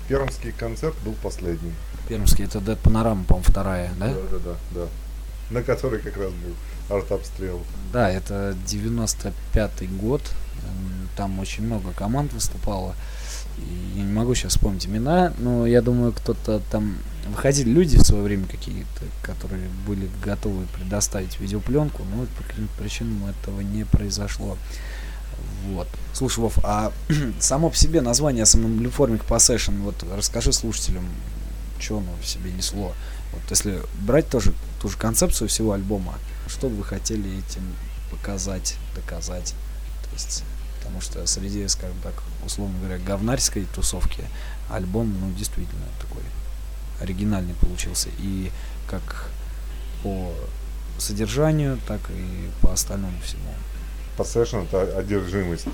[0.10, 1.72] Пермский концерт был последний.
[2.08, 4.08] Пермский, это Dead Panorama, по-моему, вторая, да?
[4.08, 4.88] Да, да, да, да.
[5.52, 7.62] На которой как раз был артобстрел.
[7.94, 10.24] Да, это 95-й год.
[11.16, 12.96] Там очень много команд выступало.
[13.60, 16.98] И я не могу сейчас вспомнить имена, но я думаю, кто-то там
[17.28, 23.26] выходили люди в свое время какие-то, которые были готовы предоставить видеопленку, но по каким-то причинам
[23.26, 24.58] этого не произошло.
[25.68, 25.88] Вот.
[26.14, 26.92] Слушай, Вов, а
[27.40, 31.06] само по себе название Somnambuliformic Possession, вот расскажи слушателям,
[31.80, 32.94] что оно в себе несло.
[33.32, 36.16] Вот если брать тоже ту же концепцию всего альбома,
[36.48, 37.64] что вы хотели этим
[38.12, 39.54] показать, доказать.
[40.04, 40.44] То есть,
[40.78, 42.14] потому что среди, скажем так,
[42.46, 44.24] условно говоря, говнарской тусовки
[44.70, 46.24] альбом, ну, действительно такой
[47.00, 48.10] оригинальный получился.
[48.20, 48.52] И
[48.88, 49.30] как
[50.04, 50.34] по
[50.98, 53.54] содержанию, так и по остальному всему.
[54.20, 55.66] Possession– это одержимость.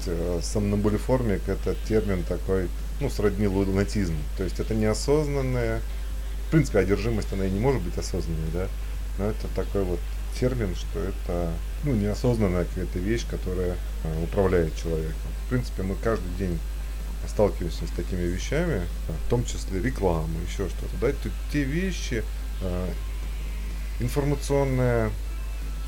[0.43, 2.69] Сомнамбулиформик– это термин такой,
[3.01, 4.15] ну, сродни лунатизм.
[4.37, 5.81] То есть это неосознанная,
[6.47, 8.67] в принципе, одержимость, она и не может быть осознанной, да,
[9.17, 9.99] но это такой вот
[10.39, 11.51] термин, что это
[11.83, 15.15] ну, неосознанная какая-то вещь, которая э, управляет человеком.
[15.45, 16.59] В принципе, мы каждый день
[17.27, 18.81] сталкиваемся с такими вещами,
[19.25, 20.95] в том числе реклама, еще что-то.
[21.01, 21.11] Да?
[21.51, 22.23] Те вещи,
[22.61, 22.89] э,
[23.99, 25.09] информационная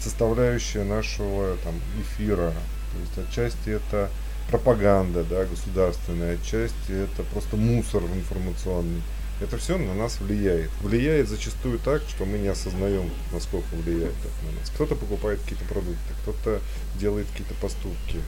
[0.02, 2.54] составляющая нашего там, эфира.
[2.94, 4.10] То есть отчасти это
[4.50, 9.02] пропаганда да, государственная, отчасти это просто мусор информационный.
[9.40, 10.72] Это все на нас влияет.
[10.82, 14.70] Влияет зачастую так, что мы не осознаем, насколько влияет это на нас.
[14.74, 16.60] Кто-то покупает какие-то продукты, кто-то
[17.00, 18.20] делает какие-то поступки.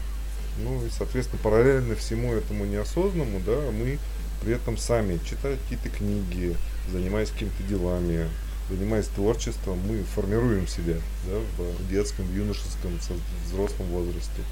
[0.61, 3.97] Ну и, соответственно, параллельно всему этому неосознанному, да, мы
[4.43, 6.55] при этом сами читая какие-то книги,
[6.91, 8.29] занимаясь какими-то делами,
[8.69, 10.95] занимаясь творчеством, мы формируем себя
[11.27, 14.43] да, в детском, в юношеском, в взрослом возрасте.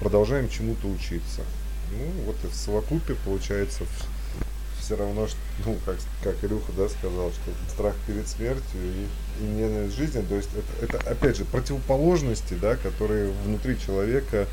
[0.00, 1.42] Продолжаем чему-то учиться.
[1.92, 3.84] Ну, вот в совокупе получается
[4.80, 9.46] все равно, что, ну, как, как Илюха, да, сказал, что страх перед смертью и, и
[9.46, 14.46] ненависть жизни, то есть это, это, опять же, противоположности, да, которые внутри человека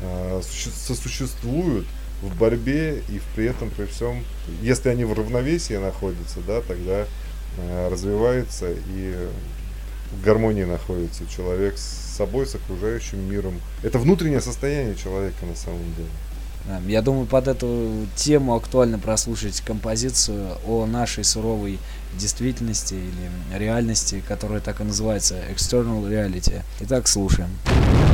[0.00, 1.86] э, сосуществуют
[2.22, 4.24] в борьбе и при этом, при всем,
[4.62, 7.06] если они в равновесии находятся, да, тогда
[7.90, 9.28] развивается и
[10.12, 13.60] в гармонии находится человек с собой, с окружающим миром.
[13.82, 16.08] Это внутреннее состояние человека на самом деле.
[16.86, 21.80] Я думаю, под эту тему актуально прослушать композицию о нашей суровой
[22.16, 26.62] действительности или реальности, которая так и называется External Reality.
[26.80, 27.50] Итак, слушаем.
[27.66, 28.11] Let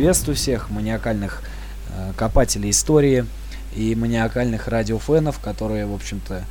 [0.00, 1.42] Приветствую всех маниакальных
[1.90, 3.26] э, копателей истории
[3.76, 6.42] и маниакальных радиофенов, которые, в общем-то, э,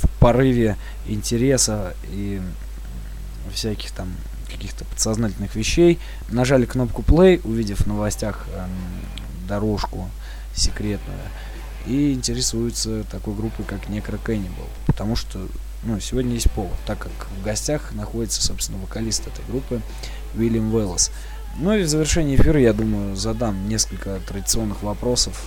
[0.00, 2.40] в порыве интереса и
[3.52, 4.14] всяких там
[4.48, 5.98] каких-то подсознательных вещей
[6.28, 8.64] нажали кнопку play, увидев в новостях э,
[9.48, 10.08] дорожку
[10.54, 11.18] секретную,
[11.88, 15.44] и интересуются такой группой, как Necro Cannibal, потому что
[15.82, 19.80] ну, сегодня есть повод, так как в гостях находится, собственно, вокалист этой группы
[20.36, 21.10] Уильям Уэллс.
[21.58, 25.42] Ну и в завершении эфира, я думаю, задам несколько традиционных вопросов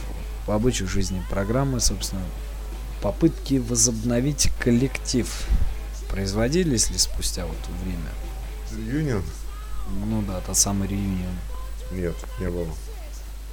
[0.46, 2.22] по обычаю жизни программы, собственно,
[3.02, 5.28] попытки возобновить коллектив
[6.14, 8.92] производились ли спустя вот время?
[8.92, 9.24] Реюнион?
[10.06, 11.36] Ну да, тот самый реюнион.
[11.92, 12.68] Нет, не было.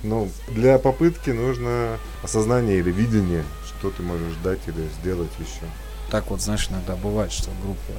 [0.02, 5.64] Ну, для попытки нужно осознание или видение, что ты можешь дать или сделать еще.
[6.10, 7.92] Так вот, знаешь, иногда бывает, что группа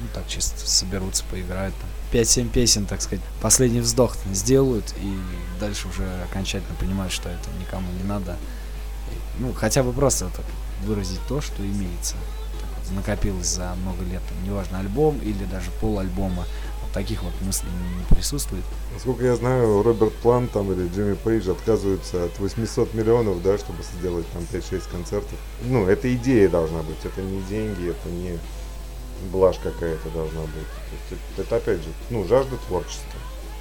[0.00, 1.88] ну, так чисто соберутся, поиграют там.
[2.12, 5.18] 5-7 песен, так сказать, последний вздох сделают и
[5.58, 8.36] дальше уже окончательно понимают, что это никому не надо.
[9.10, 10.44] И, ну, хотя бы просто так
[10.84, 12.14] выразить то, что имеется.
[12.60, 16.46] Так вот, накопилось за много лет, там, неважно, альбом или даже пол альбома.
[16.82, 18.64] Вот таких вот мыслей не присутствует.
[18.94, 23.82] Насколько я знаю, Роберт План там или Джимми Пейдж отказываются от 800 миллионов, да, чтобы
[23.98, 25.38] сделать там 5-6 концертов.
[25.64, 28.38] Ну, это идея должна быть, это не деньги, это не
[29.32, 30.50] блажь какая-то должна быть.
[30.52, 33.20] То есть это, это опять же, ну, жажда творчества.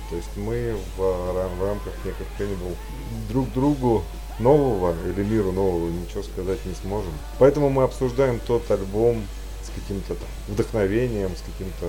[0.09, 2.75] То есть мы в, в рамках неких Cannibal
[3.29, 4.03] друг другу
[4.39, 7.11] нового или миру нового ничего сказать не сможем.
[7.39, 9.23] Поэтому мы обсуждаем тот альбом
[9.63, 10.15] с каким-то
[10.47, 11.87] вдохновением, с каким-то,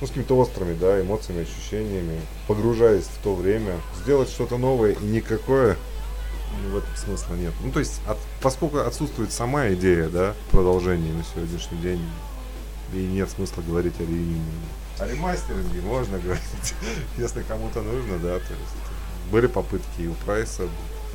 [0.00, 5.04] ну, с какими-то острыми, да, эмоциями, ощущениями, погружаясь в то время, сделать что-то новое и
[5.04, 5.76] никакое
[6.70, 7.52] в этом смысла нет.
[7.62, 12.00] Ну, то есть, от, поскольку отсутствует сама идея, да, продолжения на сегодняшний день,
[12.92, 14.44] и нет смысла говорить о реюнионе.
[14.98, 16.74] О ремастеринге можно говорить,
[17.18, 20.64] если кому-то нужно, да, то есть были попытки и у Прайса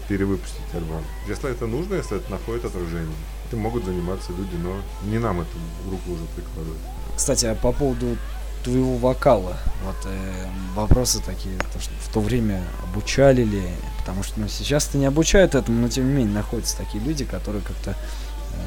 [0.08, 1.04] перевыпустить альбом.
[1.28, 3.16] Если это нужно, если это находит отражение,
[3.48, 4.76] этим могут заниматься люди, но
[5.10, 5.58] не нам эту
[5.90, 6.80] руку уже прикладывать.
[7.16, 8.18] Кстати, а по поводу
[8.66, 9.58] твоего вокала.
[9.84, 13.62] Вот э, вопросы такие, то, что в то время обучали ли,
[14.00, 17.62] потому что ну, сейчас-то не обучают этому, но тем не менее находятся такие люди, которые
[17.62, 17.96] как-то,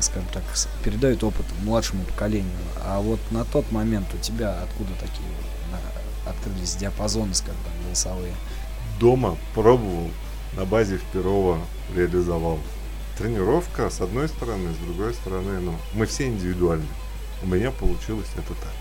[0.01, 0.43] скажем так,
[0.85, 2.51] передают опыт младшему поколению.
[2.85, 5.29] А вот на тот момент у тебя откуда такие
[5.71, 8.35] на- открылись диапазоны, скажем так, голосовые?
[9.01, 10.11] Дома пробовал,
[10.57, 11.59] на базе в Перово
[11.95, 12.59] реализовал.
[13.19, 16.87] Тренировка с одной стороны, с другой стороны, ну, мы все индивидуальны.
[17.43, 18.73] У меня получилось это так.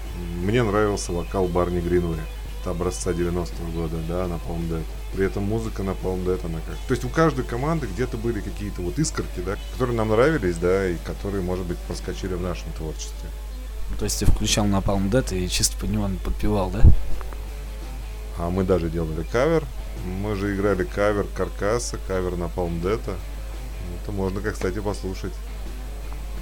[0.43, 2.21] Мне нравился вокал Барни Гринвей.
[2.67, 4.83] Это образца 90-го года, да, на Palm Dead.
[5.13, 6.75] При этом музыка на Palm Dead, она как...
[6.89, 10.89] То есть у каждой команды где-то были какие-то вот искорки, да, которые нам нравились, да,
[10.89, 13.29] и которые, может быть, проскочили в нашем творчестве.
[13.89, 16.81] Ну, То есть ты включал на Palm Dead и чисто под него подпевал, да?
[18.37, 19.63] А мы даже делали кавер.
[20.05, 22.99] Мы же играли кавер Каркаса, кавер на Palm Dead.
[24.03, 25.33] Это можно, как, кстати, послушать.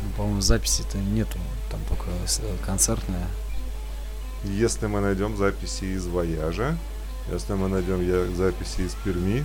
[0.02, 1.38] Ну, По-моему, записи-то нету,
[1.70, 3.28] там только с- концертная.
[4.46, 6.78] Если мы найдем записи из Вояжа,
[7.32, 9.44] если мы найдем записи из Перми,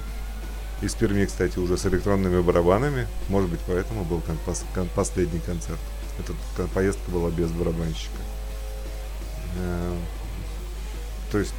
[0.82, 4.22] из Перми, кстати, уже с электронными барабанами, может быть, поэтому был
[4.94, 5.78] последний концерт.
[6.18, 8.18] Эта поездка была без барабанщика.
[9.56, 9.97] Э,
[11.32, 11.55] То есть,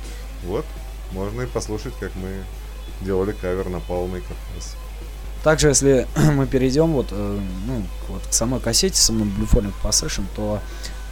[0.46, 0.66] вот,
[1.12, 2.44] можно и послушать, как мы
[3.02, 4.76] делали кавер на полный каркас.
[5.44, 10.62] Также, если мы перейдем вот, э, ну, вот к самой кассете, самой Bluephonic Possession, то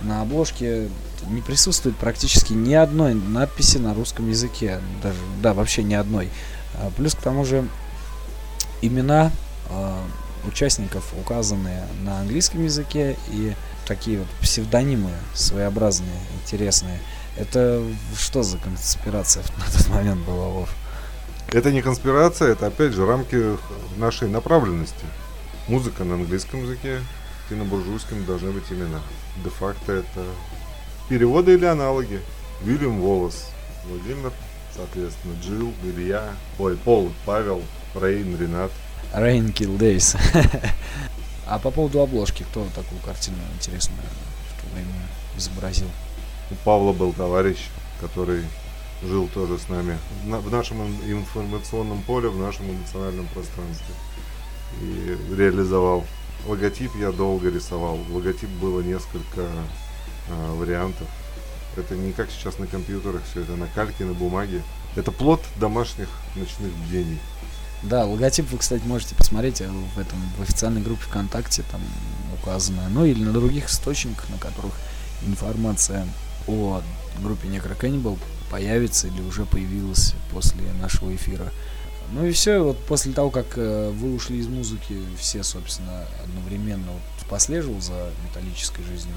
[0.02, 0.90] на обложке
[1.28, 4.80] не присутствует практически ни одной надписи на русском языке.
[5.04, 6.30] Даже, да, вообще ни одной.
[6.76, 7.68] А Плюс к тому же
[8.82, 9.32] имена
[9.70, 9.98] э,
[10.48, 13.54] участников указаны на английском языке и
[13.86, 17.00] такие вот псевдонимы своеобразные, интересные.
[17.38, 17.84] Это
[18.18, 20.70] что за конспирация на тот момент была, Вов?
[21.52, 23.58] Это не конспирация, это опять же рамки
[23.98, 25.06] нашей направленности.
[25.68, 27.00] Музыка на английском языке,
[27.52, 29.02] и на буржуйском должны быть имена.
[29.44, 30.26] Де-факто это
[31.10, 32.22] переводы или аналоги.
[32.62, 33.50] Вильям Волос,
[33.86, 34.32] Владимир,
[34.76, 37.62] соответственно, Джилл, Илья, ой, Пол, Павел,
[37.96, 38.72] Рейн, Ренат.
[39.14, 40.18] Rain Kill Days.
[41.48, 44.02] а по поводу обложки, кто такую картину интересную
[44.50, 44.92] в то время
[45.38, 45.88] изобразил?
[46.52, 47.58] У Павла был товарищ,
[48.02, 48.44] который
[49.02, 53.96] жил тоже с нами на- в нашем ин- информационном поле, в нашем эмоциональном пространстве.
[54.82, 56.06] И реализовал.
[56.48, 58.00] Логотип я долго рисовал.
[58.10, 59.48] Логотип было несколько
[60.30, 61.08] а, вариантов.
[61.78, 64.64] Это не как сейчас на компьютерах, все это на кальке, на бумаге.
[64.96, 67.20] Это плод домашних ночных бдений.
[67.84, 71.82] Да, логотип вы, кстати, можете посмотреть э, в этом в официальной группе ВКонтакте, там
[72.42, 74.74] указано, ну или на других источниках, на которых
[75.26, 76.06] информация
[76.48, 76.82] о
[77.22, 78.18] группе Necro Cannibal
[78.50, 81.52] появится или уже появилась после нашего эфира.
[82.12, 86.92] Ну и все, вот после того, как э, вы ушли из музыки, все, собственно, одновременно
[86.92, 89.16] вот, последовал за металлической жизнью,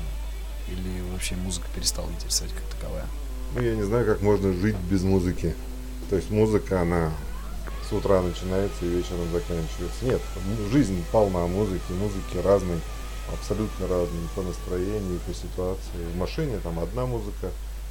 [0.68, 3.06] или вообще музыка перестала интересовать как таковая?
[3.54, 5.54] Ну, я не знаю, как можно жить без музыки.
[6.10, 7.12] То есть музыка, она
[7.88, 10.04] с утра начинается и вечером заканчивается.
[10.04, 12.78] Нет, м- жизнь полна музыки, музыки разной,
[13.32, 16.04] абсолютно разной, по настроению, по ситуации.
[16.14, 17.50] В машине там одна музыка,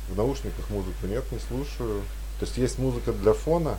[0.09, 2.01] в наушниках музыку нет, не слушаю.
[2.39, 3.77] То есть есть музыка для фона,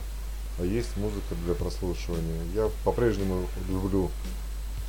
[0.59, 2.41] а есть музыка для прослушивания.
[2.53, 4.11] Я по-прежнему люблю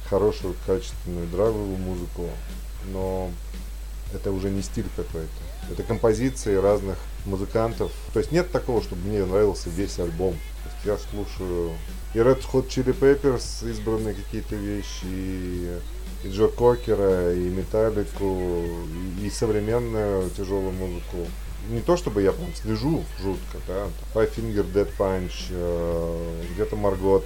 [0.09, 2.28] хорошую, качественную, драйвовую музыку,
[2.93, 3.31] но
[4.12, 5.73] это уже не стиль какой-то.
[5.73, 7.91] Это композиции разных музыкантов.
[8.12, 10.35] То есть нет такого, чтобы мне нравился весь альбом.
[10.35, 11.73] То есть я слушаю
[12.15, 15.78] и Red Hot Chili Peppers, избранные какие-то вещи, и,
[16.23, 18.62] и Джо Кокера, и Металлику,
[19.20, 21.27] и, и современную тяжелую музыку.
[21.70, 27.24] Не то чтобы я прям слежу жутко, да, Five Finger Dead Punch, э, где-то Маргот,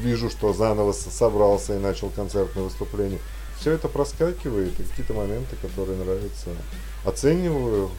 [0.00, 3.20] вижу, что заново собрался и начал концертное выступление.
[3.58, 6.50] Все это проскакивает, и какие-то моменты, которые нравятся,
[7.04, 7.90] оцениваю,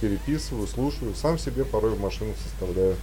[0.00, 1.14] переписываю, слушаю.
[1.14, 2.96] Сам себе порой в машину составляю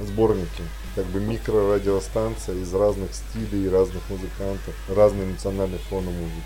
[0.00, 0.62] сборники.
[0.96, 6.42] Как бы микрорадиостанция из разных стилей, разных музыкантов, разный эмоциональный фон музыки.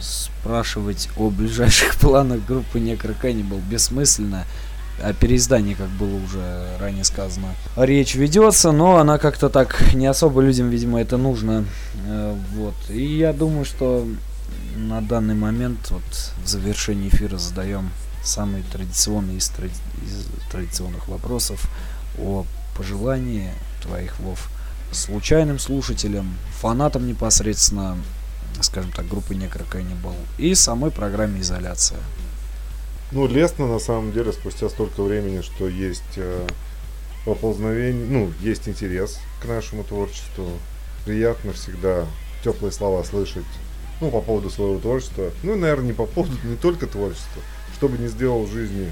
[0.00, 4.44] спрашивать о ближайших планах группы Necro Cannibal бессмысленно.
[5.02, 10.40] О переиздании, как было уже ранее сказано, речь ведется, но она как-то так не особо
[10.40, 11.66] людям, видимо, это нужно.
[12.06, 12.74] Э, Вот.
[12.88, 14.06] И я думаю, что
[14.74, 16.02] на данный момент вот
[16.42, 17.90] в завершении эфира задаем
[18.24, 19.72] самый традиционный из, тради-
[20.02, 21.68] из традиционных вопросов
[22.18, 22.46] о
[22.76, 23.50] пожелании
[23.86, 24.48] твоих, Вов,
[24.92, 27.96] случайным слушателям, фанатам непосредственно
[28.62, 31.98] скажем так, группы Cannibal и самой программе изоляция.
[33.12, 36.46] Ну, лестно на самом деле спустя столько времени, что есть э,
[37.24, 40.48] поползновение, ну, есть интерес к нашему творчеству.
[41.04, 42.06] Приятно всегда
[42.42, 43.44] теплые слова слышать,
[44.00, 45.30] ну, по поводу своего творчества.
[45.42, 47.42] Ну, наверное, не по поводу, не только творчества.
[47.76, 48.90] Что бы ни сделал в жизни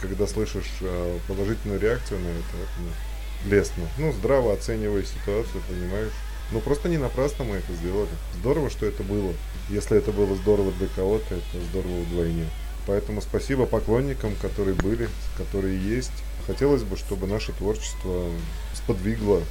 [0.00, 3.11] когда слышишь э, положительную реакцию на это, это
[3.46, 3.84] лестно.
[3.98, 6.12] Ну, здраво оценивая ситуацию, понимаешь.
[6.50, 8.10] Ну, просто не напрасно мы это сделали.
[8.38, 9.32] Здорово, что это было.
[9.68, 12.46] Если это было здорово для кого-то, это здорово вдвойне.
[12.86, 16.12] Поэтому спасибо поклонникам, которые были, которые есть.
[16.46, 18.28] Хотелось бы, чтобы наше творчество
[18.74, 19.42] сподвигло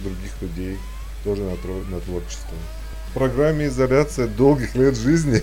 [0.00, 0.78] других людей
[1.22, 1.56] тоже на,
[1.90, 2.56] на творчество.
[3.10, 5.42] В программе «Изоляция долгих лет жизни»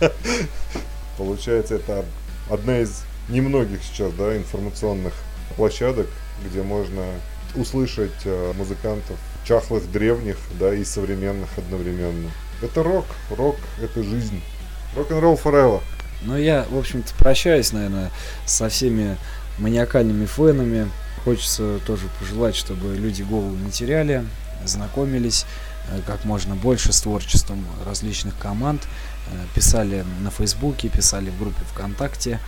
[1.18, 2.04] получается это
[2.50, 5.14] одна из немногих сейчас да, информационных
[5.56, 6.06] площадок,
[6.48, 7.04] где можно
[7.56, 12.30] услышать э, музыкантов чахлых древних, да, и современных одновременно.
[12.62, 14.40] Это рок, рок– это жизнь.
[14.96, 15.82] Рок-н-ролл forever.
[16.22, 18.10] Ну, я, в общем-то, прощаюсь, наверное,
[18.46, 19.16] со всеми
[19.58, 20.88] маниакальными фенами.
[21.24, 24.24] Хочется тоже пожелать, чтобы люди голову не теряли,
[24.64, 25.46] знакомились
[25.90, 28.82] э, как можно больше с творчеством различных команд,
[29.30, 32.40] э, писали на Фейсбуке, писали в группе ВКонтакте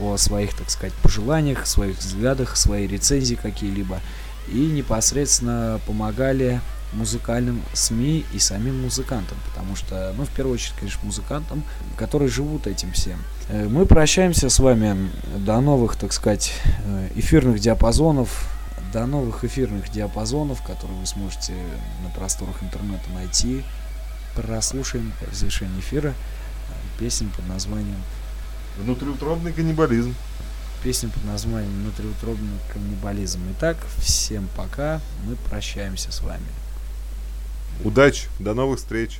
[0.00, 4.00] о своих, так сказать, пожеланиях, своих взглядах, свои рецензии какие-либо.
[4.48, 6.60] И непосредственно помогали
[6.92, 11.62] музыкальным СМИ и самим музыкантам, потому что, ну, в первую очередь, конечно, музыкантам,
[11.96, 13.18] которые живут этим всем.
[13.48, 16.52] Э, Мы прощаемся с вами до новых, так сказать,
[16.84, 18.48] э, эфирных диапазонов,
[18.92, 21.52] до новых эфирных диапазонов, которые вы сможете
[22.04, 23.62] на просторах интернета найти.
[24.34, 26.12] Прослушаем в завершении эфира э,
[26.98, 27.98] песню под названием
[28.78, 30.14] Внутриутробный каннибализм.
[30.86, 33.40] Песню под названием «Внутриутробный каннибализм».
[33.58, 36.46] Итак, всем пока, мы прощаемся с вами.
[37.82, 39.18] Удачи, до новых встреч.